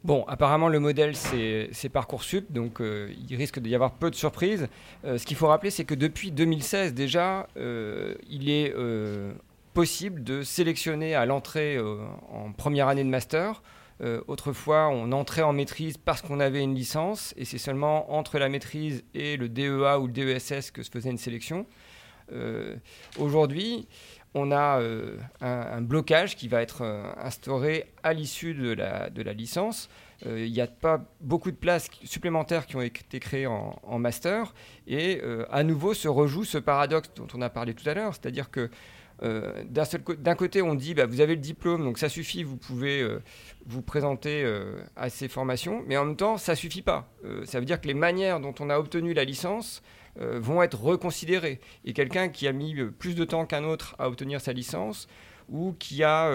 Bon, 0.04 0.24
apparemment 0.26 0.68
le 0.68 0.80
modèle 0.80 1.14
c'est 1.14 1.88
Parcoursup, 1.88 2.50
donc 2.50 2.80
euh, 2.80 3.12
il 3.28 3.36
risque 3.36 3.60
d'y 3.60 3.72
avoir 3.72 3.92
peu 3.92 4.10
de 4.10 4.16
surprises. 4.16 4.66
Euh, 5.04 5.16
ce 5.16 5.24
qu'il 5.24 5.36
faut 5.36 5.46
rappeler, 5.46 5.70
c'est 5.70 5.84
que 5.84 5.94
depuis 5.94 6.32
2016 6.32 6.92
déjà, 6.92 7.46
euh, 7.56 8.16
il 8.28 8.50
est 8.50 8.74
possible 9.74 10.24
de 10.24 10.42
sélectionner 10.42 11.14
à 11.14 11.24
l'entrée 11.24 11.78
en 11.78 12.52
première 12.52 12.88
année 12.88 13.04
de 13.04 13.08
master. 13.08 13.62
Autrefois, 14.26 14.88
on 14.88 15.12
entrait 15.12 15.42
en 15.42 15.52
maîtrise 15.52 15.96
parce 15.96 16.22
qu'on 16.22 16.40
avait 16.40 16.64
une 16.64 16.74
licence, 16.74 17.32
et 17.36 17.44
c'est 17.44 17.58
seulement 17.58 18.12
entre 18.12 18.40
la 18.40 18.48
maîtrise 18.48 19.04
et 19.14 19.36
le 19.36 19.48
DEA 19.48 20.00
ou 20.00 20.08
le 20.08 20.12
DESS 20.12 20.72
que 20.72 20.82
se 20.82 20.90
faisait 20.90 21.10
une 21.10 21.18
sélection. 21.18 21.66
Aujourd'hui, 23.18 23.86
on 24.34 24.50
a 24.50 24.80
euh, 24.80 25.16
un, 25.40 25.82
blocage 25.82 26.36
qui 26.36 26.48
va 26.48 26.62
être 26.62 26.82
euh, 26.82 27.04
instauré 27.18 27.92
à 28.02 28.12
l'issue 28.12 28.54
de 28.54 28.72
la, 28.72 29.32
licence. 29.32 29.90
Euh, 30.26 30.44
Il 30.44 30.52
n'y 30.52 30.60
a 30.60 30.66
pas 30.66 31.04
beaucoup 31.20 31.50
de 31.50 31.56
places 31.56 31.90
supplémentaires 32.04 32.66
qui 32.66 32.76
ont 32.76 32.82
été 32.82 33.20
créées 33.20 33.46
en, 33.46 33.78
en 33.82 33.98
master. 33.98 34.54
Et 34.86 35.20
à 35.50 35.62
nouveau 35.62 35.94
se 35.94 36.08
rejoue 36.08 36.44
ce 36.44 36.58
paradoxe 36.58 37.10
dont 37.14 37.28
on 37.34 37.42
a 37.42 37.50
parlé 37.50 37.74
tout 37.74 37.88
à 37.88 37.94
l'heure, 37.94 38.14
c'est-à-dire 38.14 38.50
que 38.50 38.70
euh, 39.22 39.64
d'un 40.18 40.34
côté, 40.34 40.62
on 40.62 40.74
dit 40.74 40.94
bah, 40.94 41.06
vous 41.06 41.20
avez 41.20 41.34
le 41.34 41.40
diplôme, 41.40 41.84
donc 41.84 41.98
ça 41.98 42.08
suffit, 42.08 42.42
vous 42.42 42.56
pouvez 42.56 43.00
euh, 43.00 43.20
vous 43.66 43.82
présenter 43.82 44.42
euh, 44.44 44.82
à 44.96 45.10
ces 45.10 45.28
formations, 45.28 45.84
mais 45.86 45.96
en 45.96 46.04
même 46.04 46.16
temps, 46.16 46.36
ça 46.38 46.54
suffit 46.54 46.82
pas. 46.82 47.08
Ça 47.44 47.60
veut 47.60 47.66
dire 47.66 47.80
que 47.80 47.86
les 47.86 47.94
manières 47.94 48.40
dont 48.40 48.54
on 48.58 48.68
a 48.68 48.78
obtenu 48.78 49.14
la 49.14 49.24
licence 49.24 49.82
vont 50.16 50.62
être 50.62 50.78
reconsidérées. 50.78 51.58
Et 51.86 51.94
quelqu'un 51.94 52.28
qui 52.28 52.46
a 52.46 52.52
mis 52.52 52.74
plus 52.98 53.14
de 53.14 53.24
temps 53.24 53.46
qu'un 53.46 53.64
autre 53.64 53.94
à 53.98 54.08
obtenir 54.08 54.40
sa 54.40 54.52
licence, 54.52 55.08
ou 55.48 55.74
qui 55.78 56.02
a 56.02 56.30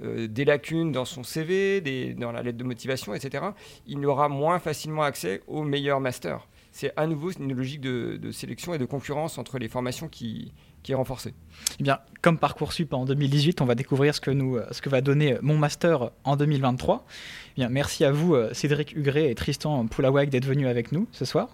des 0.00 0.44
lacunes 0.44 0.92
dans 0.92 1.04
son 1.04 1.22
CV, 1.22 1.80
dans 2.16 2.32
la 2.32 2.42
lettre 2.42 2.56
de 2.56 2.64
motivation, 2.64 3.14
etc., 3.14 3.44
il 3.86 4.04
aura 4.06 4.28
moins 4.28 4.58
facilement 4.60 5.02
accès 5.02 5.42
au 5.46 5.62
meilleur 5.62 6.00
master. 6.00 6.46
C'est 6.72 6.92
à 6.96 7.06
nouveau 7.06 7.30
une 7.30 7.52
logique 7.52 7.82
de, 7.82 8.18
de 8.20 8.32
sélection 8.32 8.72
et 8.72 8.78
de 8.78 8.86
concurrence 8.86 9.36
entre 9.38 9.58
les 9.58 9.68
formations 9.68 10.08
qui, 10.08 10.52
qui 10.82 10.92
est 10.92 10.94
renforcée. 10.94 11.34
Eh 11.78 11.82
bien, 11.82 11.98
comme 12.22 12.38
Parcoursup 12.38 12.92
en 12.92 13.04
2018, 13.04 13.60
on 13.60 13.66
va 13.66 13.74
découvrir 13.74 14.14
ce 14.14 14.20
que, 14.20 14.30
nous, 14.30 14.56
euh, 14.56 14.66
ce 14.72 14.82
que 14.82 14.88
va 14.88 15.00
donner 15.00 15.36
mon 15.42 15.56
master 15.56 16.10
en 16.24 16.36
2023. 16.36 17.04
Eh 17.06 17.60
bien, 17.60 17.68
merci 17.68 18.04
à 18.04 18.12
vous, 18.12 18.34
euh, 18.34 18.52
Cédric 18.52 18.96
Hugré 18.96 19.30
et 19.30 19.34
Tristan 19.34 19.86
Poulawak, 19.86 20.30
d'être 20.30 20.46
venus 20.46 20.66
avec 20.66 20.92
nous 20.92 21.06
ce 21.12 21.24
soir. 21.24 21.48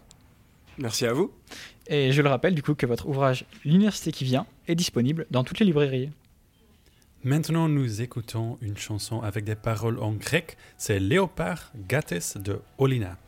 Merci 0.78 1.06
à 1.06 1.12
vous. 1.12 1.32
Et 1.88 2.12
je 2.12 2.22
le 2.22 2.28
rappelle 2.28 2.54
du 2.54 2.62
coup 2.62 2.74
que 2.74 2.86
votre 2.86 3.08
ouvrage 3.08 3.44
L'université 3.64 4.12
qui 4.12 4.24
vient 4.24 4.46
est 4.68 4.76
disponible 4.76 5.26
dans 5.30 5.42
toutes 5.42 5.58
les 5.58 5.66
librairies. 5.66 6.10
Maintenant, 7.24 7.68
nous 7.68 8.00
écoutons 8.00 8.58
une 8.62 8.76
chanson 8.76 9.20
avec 9.22 9.44
des 9.44 9.56
paroles 9.56 9.98
en 9.98 10.12
grec. 10.12 10.56
C'est 10.76 11.00
Léopard 11.00 11.72
Gates 11.88 12.38
de 12.38 12.60
Olina. 12.78 13.18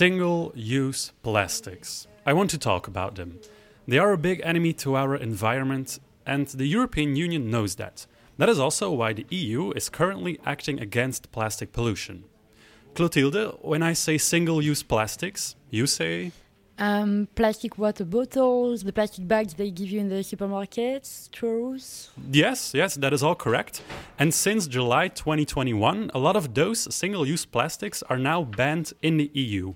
Single 0.00 0.50
use 0.54 1.12
plastics. 1.22 2.06
I 2.24 2.32
want 2.32 2.48
to 2.52 2.58
talk 2.58 2.88
about 2.88 3.16
them. 3.16 3.38
They 3.86 3.98
are 3.98 4.12
a 4.12 4.16
big 4.16 4.40
enemy 4.42 4.72
to 4.84 4.96
our 4.96 5.14
environment, 5.14 5.98
and 6.24 6.46
the 6.46 6.64
European 6.64 7.16
Union 7.16 7.50
knows 7.50 7.74
that. 7.74 8.06
That 8.38 8.48
is 8.48 8.58
also 8.58 8.90
why 8.92 9.12
the 9.12 9.26
EU 9.28 9.72
is 9.72 9.90
currently 9.90 10.40
acting 10.46 10.80
against 10.80 11.30
plastic 11.32 11.74
pollution. 11.74 12.24
Clotilde, 12.94 13.58
when 13.60 13.82
I 13.82 13.92
say 13.92 14.16
single 14.16 14.62
use 14.62 14.82
plastics, 14.82 15.54
you 15.68 15.86
say. 15.86 16.32
Um, 16.80 17.28
plastic 17.34 17.76
water 17.76 18.06
bottles, 18.06 18.82
the 18.84 18.92
plastic 18.92 19.28
bags 19.28 19.52
they 19.52 19.70
give 19.70 19.90
you 19.90 20.00
in 20.00 20.08
the 20.08 20.22
supermarkets, 20.24 21.28
straws. 21.28 22.08
Yes, 22.32 22.72
yes, 22.72 22.94
that 22.94 23.12
is 23.12 23.22
all 23.22 23.34
correct. 23.34 23.82
And 24.18 24.32
since 24.32 24.66
July 24.66 25.08
2021, 25.08 26.10
a 26.14 26.18
lot 26.18 26.36
of 26.36 26.54
those 26.54 26.92
single 26.94 27.26
use 27.26 27.44
plastics 27.44 28.02
are 28.04 28.16
now 28.16 28.44
banned 28.44 28.94
in 29.02 29.18
the 29.18 29.30
EU. 29.34 29.74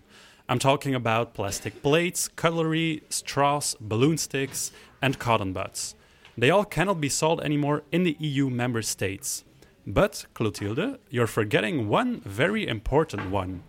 I'm 0.48 0.58
talking 0.58 0.94
about 0.94 1.34
plastic 1.34 1.82
plates, 1.82 2.26
cutlery, 2.26 3.02
straws, 3.10 3.76
balloon 3.78 4.16
sticks, 4.16 4.72
and 5.02 5.18
cotton 5.18 5.52
buds. 5.52 5.94
They 6.38 6.48
all 6.48 6.64
cannot 6.64 7.02
be 7.02 7.10
sold 7.10 7.42
anymore 7.42 7.82
in 7.92 8.04
the 8.04 8.16
EU 8.18 8.48
member 8.48 8.80
states. 8.80 9.44
But, 9.86 10.24
Clotilde, 10.32 10.98
you're 11.10 11.26
forgetting 11.26 11.88
one 11.88 12.22
very 12.22 12.66
important 12.66 13.30
one. 13.30 13.62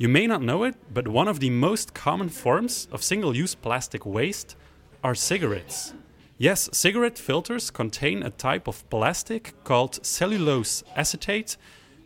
You 0.00 0.08
may 0.08 0.26
not 0.26 0.40
know 0.40 0.64
it, 0.64 0.76
but 0.94 1.08
one 1.08 1.28
of 1.28 1.40
the 1.40 1.50
most 1.50 1.92
common 1.92 2.30
forms 2.30 2.88
of 2.90 3.02
single 3.02 3.36
use 3.36 3.54
plastic 3.54 4.06
waste 4.06 4.56
are 5.04 5.14
cigarettes. 5.14 5.92
Yes, 6.38 6.70
cigarette 6.72 7.18
filters 7.18 7.70
contain 7.70 8.22
a 8.22 8.30
type 8.30 8.66
of 8.66 8.88
plastic 8.88 9.52
called 9.62 10.02
cellulose 10.02 10.82
acetate, 10.96 11.58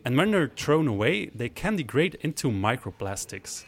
and 0.05 0.17
when 0.17 0.33
they're 0.33 0.49
thrown 0.49 0.89
away, 0.89 1.27
they 1.27 1.49
can 1.49 1.77
degrade 1.77 2.17
into 2.23 2.51
microplastics. 2.51 3.65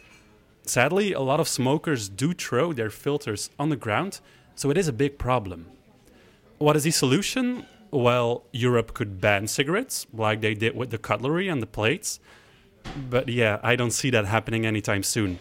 Sadly, 0.63 1.13
a 1.13 1.21
lot 1.21 1.39
of 1.39 1.47
smokers 1.47 2.09
do 2.09 2.33
throw 2.33 2.73
their 2.73 2.89
filters 2.89 3.49
on 3.57 3.69
the 3.69 3.77
ground, 3.77 4.19
so 4.55 4.69
it 4.69 4.77
is 4.77 4.89
a 4.89 4.93
big 4.93 5.17
problem. 5.17 5.67
What 6.57 6.75
is 6.75 6.83
the 6.83 6.91
solution? 6.91 7.65
Well, 7.91 8.43
Europe 8.51 8.93
could 8.93 9.21
ban 9.21 9.47
cigarettes, 9.47 10.05
like 10.11 10.41
they 10.41 10.53
did 10.53 10.75
with 10.75 10.89
the 10.89 10.97
cutlery 10.97 11.47
and 11.47 11.61
the 11.61 11.65
plates. 11.65 12.19
But 13.09 13.29
yeah, 13.29 13.59
I 13.63 13.75
don't 13.75 13.91
see 13.91 14.09
that 14.11 14.25
happening 14.25 14.65
anytime 14.65 15.03
soon. 15.03 15.39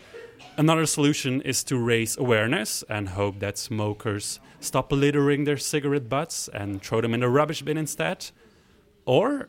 Another 0.58 0.86
solution 0.86 1.42
is 1.42 1.62
to 1.64 1.76
raise 1.76 2.16
awareness 2.16 2.82
and 2.88 3.10
hope 3.10 3.40
that 3.40 3.58
smokers 3.58 4.40
stop 4.60 4.90
littering 4.90 5.44
their 5.44 5.58
cigarette 5.58 6.08
butts 6.08 6.48
and 6.48 6.82
throw 6.82 7.00
them 7.00 7.12
in 7.12 7.20
the 7.20 7.28
rubbish 7.28 7.62
bin 7.62 7.76
instead. 7.76 8.30
Or 9.04 9.48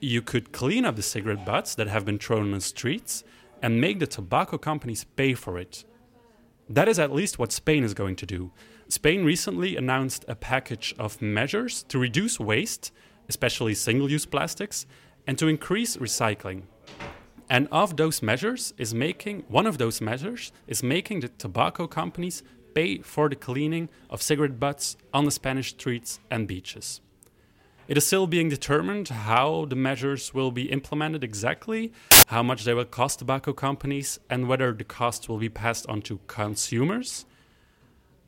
you 0.00 0.20
could 0.22 0.52
clean 0.52 0.84
up 0.84 0.96
the 0.96 1.02
cigarette 1.02 1.44
butts 1.44 1.74
that 1.76 1.88
have 1.88 2.04
been 2.04 2.18
thrown 2.18 2.42
on 2.42 2.50
the 2.52 2.60
streets 2.60 3.22
and 3.62 3.80
make 3.80 3.98
the 3.98 4.06
tobacco 4.06 4.58
companies 4.58 5.04
pay 5.04 5.34
for 5.34 5.58
it. 5.58 5.84
That 6.68 6.88
is 6.88 6.98
at 6.98 7.12
least 7.12 7.38
what 7.38 7.52
Spain 7.52 7.84
is 7.84 7.94
going 7.94 8.16
to 8.16 8.26
do. 8.26 8.52
Spain 8.88 9.24
recently 9.24 9.76
announced 9.76 10.24
a 10.28 10.34
package 10.34 10.94
of 10.98 11.22
measures 11.22 11.82
to 11.84 11.98
reduce 11.98 12.38
waste, 12.38 12.92
especially 13.28 13.74
single 13.74 14.10
use 14.10 14.26
plastics, 14.26 14.86
and 15.26 15.38
to 15.38 15.48
increase 15.48 15.96
recycling. 15.96 16.62
And 17.50 17.66
of 17.72 17.96
those 17.96 18.22
measures 18.22 18.74
is 18.76 18.94
making 18.94 19.44
one 19.48 19.66
of 19.66 19.78
those 19.78 20.00
measures 20.00 20.52
is 20.66 20.82
making 20.82 21.20
the 21.20 21.28
tobacco 21.28 21.86
companies 21.86 22.42
pay 22.74 22.98
for 22.98 23.28
the 23.28 23.36
cleaning 23.36 23.88
of 24.10 24.20
cigarette 24.20 24.60
butts 24.60 24.96
on 25.14 25.24
the 25.24 25.30
Spanish 25.30 25.70
streets 25.70 26.20
and 26.30 26.46
beaches. 26.46 27.00
It 27.88 27.96
is 27.96 28.06
still 28.06 28.26
being 28.26 28.50
determined 28.50 29.08
how 29.08 29.64
the 29.64 29.76
measures 29.76 30.34
will 30.34 30.50
be 30.50 30.70
implemented 30.70 31.24
exactly, 31.24 31.90
how 32.26 32.42
much 32.42 32.64
they 32.64 32.74
will 32.74 32.84
cost 32.84 33.20
tobacco 33.20 33.54
companies, 33.54 34.20
and 34.28 34.46
whether 34.46 34.72
the 34.72 34.84
cost 34.84 35.26
will 35.30 35.38
be 35.38 35.48
passed 35.48 35.86
on 35.86 36.02
to 36.02 36.20
consumers. 36.26 37.24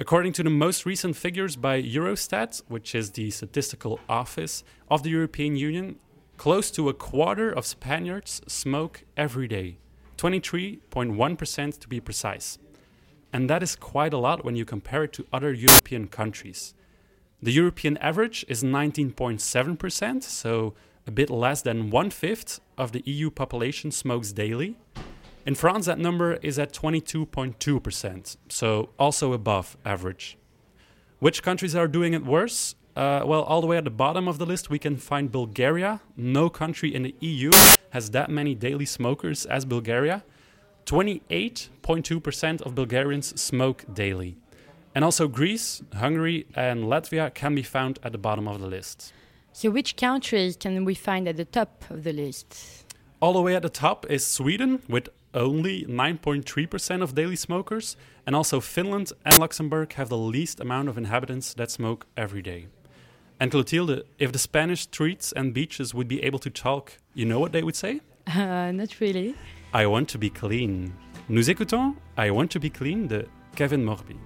According 0.01 0.33
to 0.33 0.43
the 0.43 0.49
most 0.49 0.87
recent 0.87 1.14
figures 1.14 1.57
by 1.57 1.83
Eurostat, 1.83 2.62
which 2.68 2.95
is 2.95 3.11
the 3.11 3.31
statistical 3.31 4.01
office 4.09 4.64
of 4.91 5.03
the 5.03 5.11
European 5.11 5.57
Union, 5.57 5.99
close 6.41 6.70
to 6.70 6.88
a 6.88 6.95
quarter 6.95 7.51
of 7.51 7.66
Spaniards 7.66 8.41
smoke 8.47 9.05
every 9.14 9.47
day, 9.47 9.76
23.1% 10.16 11.78
to 11.78 11.86
be 11.86 12.01
precise. 12.01 12.57
And 13.30 13.51
that 13.51 13.62
is 13.62 13.76
quite 13.76 14.14
a 14.14 14.16
lot 14.16 14.43
when 14.43 14.57
you 14.57 14.64
compare 14.64 15.05
it 15.05 15.12
to 15.12 15.26
other 15.34 15.53
European 15.53 16.09
countries. 16.09 16.72
The 17.43 17.53
European 17.53 17.99
average 17.99 18.47
is 18.49 18.62
19.7%, 18.62 20.22
so 20.22 20.72
a 21.07 21.11
bit 21.11 21.28
less 21.28 21.61
than 21.61 21.91
one 21.91 22.09
fifth 22.09 22.59
of 22.78 22.93
the 22.93 23.03
EU 23.05 23.28
population 23.28 23.91
smokes 23.91 24.32
daily. 24.32 24.78
In 25.45 25.55
France, 25.55 25.84
that 25.84 25.99
number 25.99 26.36
is 26.36 26.59
at 26.59 26.72
22.2%, 26.72 28.36
so 28.49 28.88
also 28.99 29.34
above 29.34 29.76
average. 29.84 30.38
Which 31.18 31.43
countries 31.43 31.76
are 31.76 31.86
doing 31.86 32.14
it 32.14 32.24
worse? 32.24 32.76
Uh, 33.01 33.24
well, 33.24 33.44
all 33.44 33.62
the 33.62 33.66
way 33.66 33.78
at 33.78 33.84
the 33.84 33.98
bottom 34.05 34.28
of 34.28 34.36
the 34.36 34.44
list, 34.44 34.68
we 34.68 34.78
can 34.78 34.94
find 34.94 35.32
Bulgaria. 35.32 36.03
No 36.18 36.51
country 36.51 36.94
in 36.94 37.03
the 37.03 37.14
EU 37.20 37.51
has 37.94 38.11
that 38.11 38.28
many 38.28 38.55
daily 38.55 38.84
smokers 38.84 39.46
as 39.46 39.64
Bulgaria. 39.64 40.22
28.2% 40.84 42.61
of 42.61 42.74
Bulgarians 42.74 43.40
smoke 43.40 43.86
daily. 43.90 44.36
And 44.94 45.03
also 45.03 45.28
Greece, 45.28 45.82
Hungary, 45.94 46.46
and 46.55 46.84
Latvia 46.84 47.32
can 47.32 47.55
be 47.55 47.62
found 47.62 47.98
at 48.03 48.12
the 48.12 48.18
bottom 48.18 48.46
of 48.46 48.61
the 48.61 48.66
list. 48.66 49.14
So, 49.55 49.70
which 49.70 49.96
countries 49.96 50.57
can 50.57 50.84
we 50.84 50.94
find 50.94 51.26
at 51.26 51.38
the 51.38 51.46
top 51.46 51.84
of 51.88 52.05
the 52.05 52.12
list? 52.12 52.84
All 53.22 53.32
the 53.32 53.40
way 53.40 53.57
at 53.57 53.62
the 53.62 53.70
top 53.70 54.05
is 54.11 54.26
Sweden 54.26 54.82
with 54.90 55.09
only 55.32 55.86
9.3% 55.86 57.03
of 57.03 57.14
daily 57.14 57.36
smokers, 57.36 57.96
and 58.26 58.36
also 58.36 58.61
Finland 58.61 59.11
and 59.24 59.38
Luxembourg 59.38 59.94
have 59.94 60.11
the 60.11 60.18
least 60.18 60.61
amount 60.61 60.90
of 60.90 60.98
inhabitants 60.98 61.55
that 61.55 61.70
smoke 61.70 62.05
every 62.14 62.42
day. 62.42 62.66
And 63.41 63.51
Clotilde, 63.51 64.03
if 64.18 64.32
the 64.32 64.38
Spanish 64.38 64.82
streets 64.82 65.32
and 65.32 65.55
beaches 65.55 65.95
would 65.95 66.09
be 66.09 66.22
able 66.22 66.38
to 66.41 66.51
talk, 66.51 66.99
you 67.14 67.24
know 67.24 67.41
what 67.41 67.53
they 67.53 67.62
would 67.62 67.74
say? 67.74 68.01
Uh, 68.26 68.70
not 68.70 69.01
really. 69.01 69.34
I 69.72 69.86
want 69.86 70.11
to 70.11 70.18
be 70.18 70.28
clean. 70.28 70.93
Nous 71.28 71.49
écoutons 71.49 71.97
I 72.18 72.30
Want 72.30 72.51
to 72.51 72.61
be 72.61 72.68
clean 72.68 73.07
de 73.07 73.24
Kevin 73.57 73.82
Morby. 73.82 74.16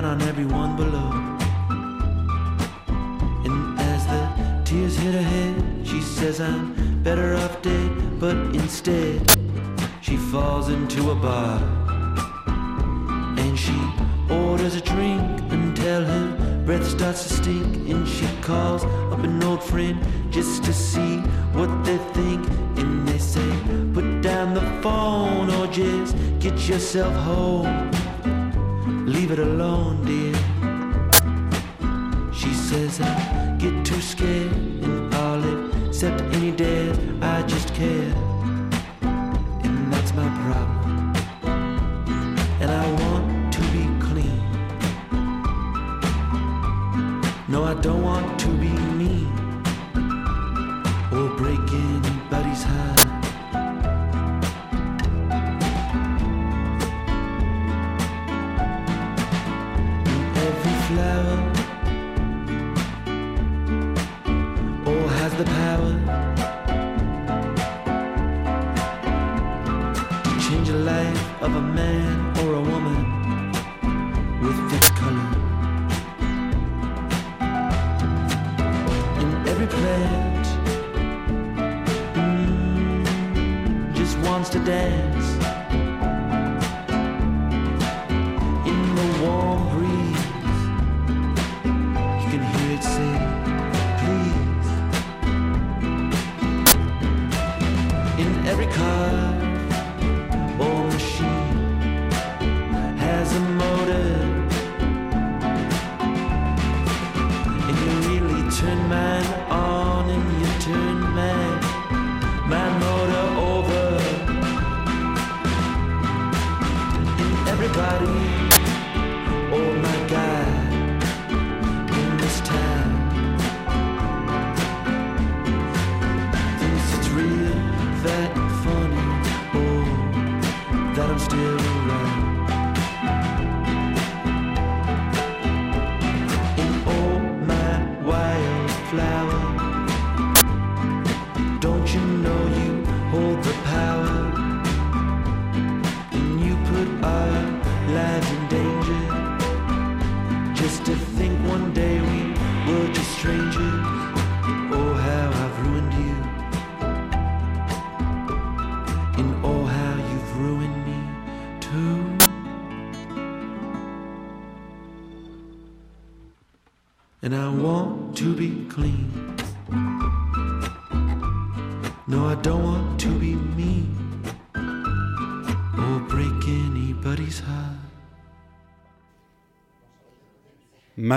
Down 0.00 0.20
on 0.20 0.22
everyone 0.28 0.76
below. 0.76 1.10
And 3.44 3.80
as 3.80 4.06
the 4.06 4.62
tears 4.64 4.96
hit 4.96 5.14
her 5.14 5.22
head, 5.22 5.54
she 5.84 6.00
says 6.00 6.40
I'm 6.40 7.02
better 7.02 7.34
off 7.34 7.60
dead. 7.62 8.20
But 8.20 8.36
instead, 8.54 9.18
she 10.00 10.16
falls 10.16 10.68
into 10.68 11.10
a 11.10 11.14
bar. 11.14 11.58
And 13.38 13.58
she 13.58 13.78
orders 14.30 14.74
a 14.76 14.80
drink 14.80 15.40
until 15.50 16.04
her 16.04 16.62
breath 16.64 16.86
starts 16.86 17.22
to 17.24 17.34
stink. 17.34 17.88
And 17.88 18.06
she 18.06 18.28
calls 18.40 18.84
up 19.12 19.20
an 19.24 19.42
old 19.42 19.62
friend 19.62 19.98
just 20.30 20.62
to 20.64 20.72
see 20.72 21.16
what 21.58 21.70
they 21.84 21.98
think. 22.14 22.46
And 22.76 23.08
they 23.08 23.18
say, 23.18 23.50
put 23.94 24.20
down 24.20 24.54
the 24.54 24.66
phone 24.82 25.50
or 25.50 25.66
just 25.66 26.14
get 26.38 26.56
yourself 26.68 27.14
home. 27.14 28.07
Leave 29.08 29.30
it 29.30 29.38
alone, 29.38 30.04
dear. 30.04 30.34
She 32.30 32.52
says 32.52 33.00
I 33.00 33.56
get 33.58 33.82
too 33.82 34.02
scared 34.02 34.52
and 34.52 35.14
all 35.14 35.42
except 35.86 36.20
any 36.36 36.50
dare 36.52 36.94
I 37.22 37.42
just 37.44 37.72
care. 37.74 38.12
And 39.00 39.90
that's 39.90 40.12
my 40.12 40.28
problem. 40.44 41.14
And 42.60 42.70
I 42.70 42.86
want 43.00 43.50
to 43.54 43.60
be 43.72 43.84
clean. 44.06 44.42
No, 47.48 47.64
I 47.64 47.72
don't 47.80 48.02
want 48.02 48.38
to 48.40 48.48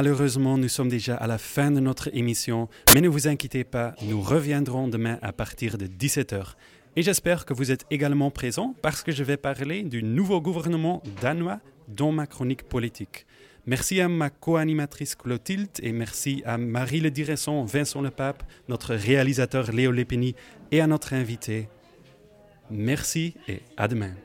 Malheureusement, 0.02 0.58
nous 0.58 0.68
sommes 0.68 0.90
déjà 0.90 1.16
à 1.16 1.28
la 1.28 1.38
fin 1.38 1.70
de 1.70 1.80
notre 1.80 2.10
émission, 2.18 2.70
mais 2.96 3.02
ne 3.02 3.08
vous 3.08 3.28
inquiétez 3.28 3.64
pas, 3.64 3.94
nous 4.02 4.20
reviendrons 4.20 4.88
demain 4.88 5.20
à 5.22 5.32
partir 5.32 5.78
de 5.78 5.86
17h. 5.86 6.56
Et 6.96 7.04
j'espère 7.04 7.46
que 7.46 7.54
vous 7.54 7.70
êtes 7.70 7.86
également 7.92 8.32
présents 8.32 8.74
parce 8.82 9.04
que 9.04 9.12
je 9.12 9.24
vais 9.24 9.38
parler 9.38 9.84
du 9.84 10.02
nouveau 10.02 10.42
gouvernement 10.42 11.04
danois 11.22 11.60
dans 11.88 12.12
ma 12.12 12.26
chronique 12.26 12.64
politique. 12.64 13.28
Merci 13.68 14.02
à 14.02 14.08
ma 14.08 14.32
co-animatrice 14.32 15.14
Clotilde 15.14 15.70
et 15.84 15.92
merci 15.92 16.42
à 16.48 16.58
Marie 16.58 17.00
le 17.00 17.12
Direction, 17.12 17.64
Vincent 17.64 18.02
Lepape, 18.02 18.42
notre 18.70 18.96
réalisateur 18.96 19.72
Léo 19.72 19.92
Lepeni 19.92 20.34
et 20.72 20.82
à 20.82 20.88
notre 20.88 21.14
invité. 21.14 21.70
Merci 22.72 23.36
et 23.48 23.62
à 23.78 23.88
demain. 23.88 24.16